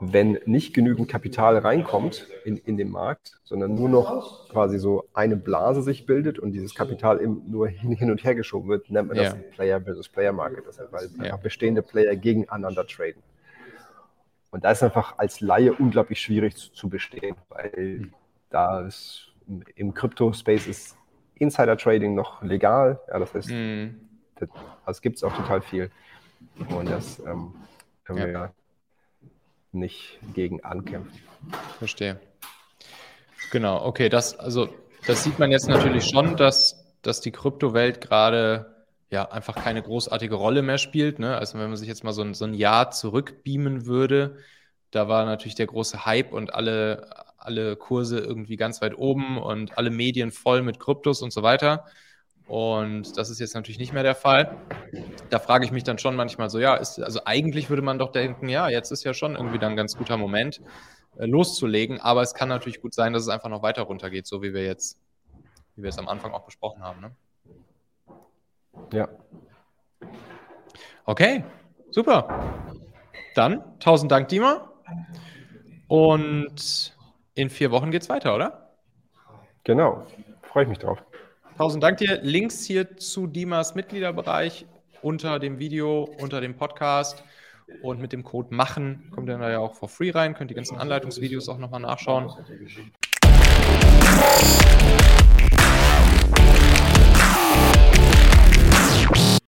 wenn 0.00 0.38
nicht 0.46 0.74
genügend 0.74 1.08
Kapital 1.08 1.58
reinkommt 1.58 2.26
in, 2.44 2.56
in 2.56 2.76
den 2.76 2.90
Markt, 2.90 3.38
sondern 3.44 3.74
nur 3.74 3.88
noch 3.88 4.48
quasi 4.48 4.78
so 4.78 5.08
eine 5.12 5.36
Blase 5.36 5.82
sich 5.82 6.06
bildet 6.06 6.38
und 6.38 6.52
dieses 6.52 6.74
Kapital 6.74 7.20
eben 7.20 7.42
nur 7.46 7.68
hin, 7.68 7.92
hin 7.92 8.10
und 8.10 8.24
her 8.24 8.34
geschoben 8.34 8.68
wird, 8.68 8.90
nennt 8.90 9.08
man 9.08 9.16
das 9.16 9.34
ja. 9.34 9.38
Player 9.52 9.80
versus 9.80 10.08
Player 10.08 10.32
Market, 10.32 10.66
das 10.66 10.80
heißt, 10.80 10.92
weil 10.92 11.08
ja. 11.26 11.36
bestehende 11.36 11.82
Player 11.82 12.16
gegeneinander 12.16 12.86
traden. 12.86 13.22
Und 14.50 14.64
da 14.64 14.72
ist 14.72 14.82
einfach 14.82 15.18
als 15.18 15.40
Laie 15.40 15.72
unglaublich 15.72 16.20
schwierig 16.20 16.56
zu, 16.56 16.72
zu 16.72 16.88
bestehen, 16.88 17.36
weil 17.50 17.72
hm. 17.74 18.12
da 18.48 18.80
ist 18.86 19.28
im 19.74 19.94
Krypto-Space 19.94 20.66
ist 20.66 20.96
Insider-Trading 21.36 22.14
noch 22.14 22.42
legal. 22.42 23.00
Ja, 23.08 23.18
das 23.18 23.34
heißt, 23.34 23.50
mhm. 23.50 24.00
das, 24.36 24.48
das 24.86 25.02
gibt 25.02 25.16
es 25.16 25.24
auch 25.24 25.34
total 25.34 25.62
viel. 25.62 25.90
Und 26.68 26.88
das 26.88 27.18
ähm, 27.20 27.54
können 28.04 28.18
ja. 28.18 28.26
wir 28.26 28.54
nicht 29.72 30.18
gegen 30.34 30.62
ankämpfen. 30.64 31.20
Verstehe. 31.78 32.20
Genau, 33.50 33.84
okay, 33.84 34.08
das, 34.08 34.38
also, 34.38 34.68
das 35.06 35.24
sieht 35.24 35.38
man 35.38 35.50
jetzt 35.50 35.68
natürlich 35.68 36.04
schon, 36.04 36.36
dass, 36.36 36.84
dass 37.02 37.20
die 37.20 37.32
Kryptowelt 37.32 38.00
gerade 38.00 38.80
ja 39.10 39.30
einfach 39.30 39.56
keine 39.56 39.82
großartige 39.82 40.36
Rolle 40.36 40.62
mehr 40.62 40.78
spielt. 40.78 41.18
Ne? 41.18 41.36
Also 41.36 41.58
wenn 41.58 41.68
man 41.68 41.76
sich 41.76 41.88
jetzt 41.88 42.04
mal 42.04 42.12
so 42.12 42.22
ein, 42.22 42.34
so 42.34 42.44
ein 42.44 42.54
Jahr 42.54 42.90
zurückbeamen 42.92 43.86
würde, 43.86 44.38
da 44.92 45.08
war 45.08 45.24
natürlich 45.24 45.56
der 45.56 45.66
große 45.66 46.06
Hype 46.06 46.32
und 46.32 46.54
alle, 46.54 47.10
alle 47.36 47.76
Kurse 47.76 48.18
irgendwie 48.18 48.56
ganz 48.56 48.80
weit 48.82 48.96
oben 48.96 49.38
und 49.38 49.78
alle 49.78 49.90
Medien 49.90 50.30
voll 50.30 50.62
mit 50.62 50.78
Kryptos 50.78 51.22
und 51.22 51.32
so 51.32 51.42
weiter. 51.42 51.86
Und 52.46 53.16
das 53.16 53.30
ist 53.30 53.40
jetzt 53.40 53.54
natürlich 53.54 53.78
nicht 53.78 53.92
mehr 53.92 54.02
der 54.02 54.16
Fall. 54.16 54.56
Da 55.30 55.38
frage 55.38 55.64
ich 55.64 55.70
mich 55.70 55.84
dann 55.84 55.98
schon 55.98 56.16
manchmal 56.16 56.50
so, 56.50 56.58
ja, 56.58 56.74
ist, 56.74 57.00
also 57.00 57.20
eigentlich 57.24 57.70
würde 57.70 57.82
man 57.82 57.98
doch 57.98 58.10
denken, 58.10 58.48
ja, 58.48 58.68
jetzt 58.68 58.90
ist 58.90 59.04
ja 59.04 59.14
schon 59.14 59.36
irgendwie 59.36 59.58
dann 59.58 59.72
ein 59.72 59.76
ganz 59.76 59.96
guter 59.96 60.16
Moment, 60.16 60.60
äh, 61.16 61.26
loszulegen. 61.26 62.00
Aber 62.00 62.22
es 62.22 62.34
kann 62.34 62.48
natürlich 62.48 62.80
gut 62.80 62.94
sein, 62.94 63.12
dass 63.12 63.22
es 63.22 63.28
einfach 63.28 63.48
noch 63.48 63.62
weiter 63.62 63.82
runtergeht, 63.82 64.26
so 64.26 64.42
wie 64.42 64.52
wir 64.52 64.64
jetzt, 64.64 64.98
wie 65.76 65.82
wir 65.82 65.88
es 65.88 65.98
am 65.98 66.08
Anfang 66.08 66.32
auch 66.32 66.44
besprochen 66.44 66.82
haben. 66.82 67.00
Ne? 67.00 67.12
Ja. 68.92 69.08
Okay, 71.04 71.44
super. 71.90 72.52
Dann 73.34 73.78
tausend 73.78 74.10
Dank, 74.10 74.28
Dima. 74.28 74.72
Und 75.86 76.96
in 77.34 77.50
vier 77.50 77.70
Wochen 77.70 77.90
geht 77.90 78.02
es 78.02 78.08
weiter, 78.08 78.34
oder? 78.34 78.74
Genau, 79.64 80.06
freue 80.42 80.64
ich 80.64 80.68
mich 80.68 80.78
drauf. 80.78 81.02
Tausend 81.56 81.82
Dank 81.82 81.98
dir. 81.98 82.20
Links 82.22 82.64
hier 82.64 82.96
zu 82.96 83.26
Dimas 83.26 83.74
Mitgliederbereich 83.74 84.66
unter 85.02 85.38
dem 85.38 85.58
Video, 85.58 86.04
unter 86.18 86.40
dem 86.40 86.54
Podcast. 86.56 87.24
Und 87.82 88.00
mit 88.00 88.12
dem 88.12 88.24
Code 88.24 88.52
MACHEN 88.54 89.10
kommt 89.10 89.28
ihr 89.28 89.38
dann 89.38 89.50
ja 89.50 89.60
auch 89.60 89.74
for 89.74 89.88
free 89.88 90.10
rein. 90.10 90.34
Könnt 90.34 90.50
die 90.50 90.54
ganzen 90.54 90.76
Anleitungsvideos 90.76 91.48
auch 91.48 91.58
nochmal 91.58 91.80
nachschauen. 91.80 92.30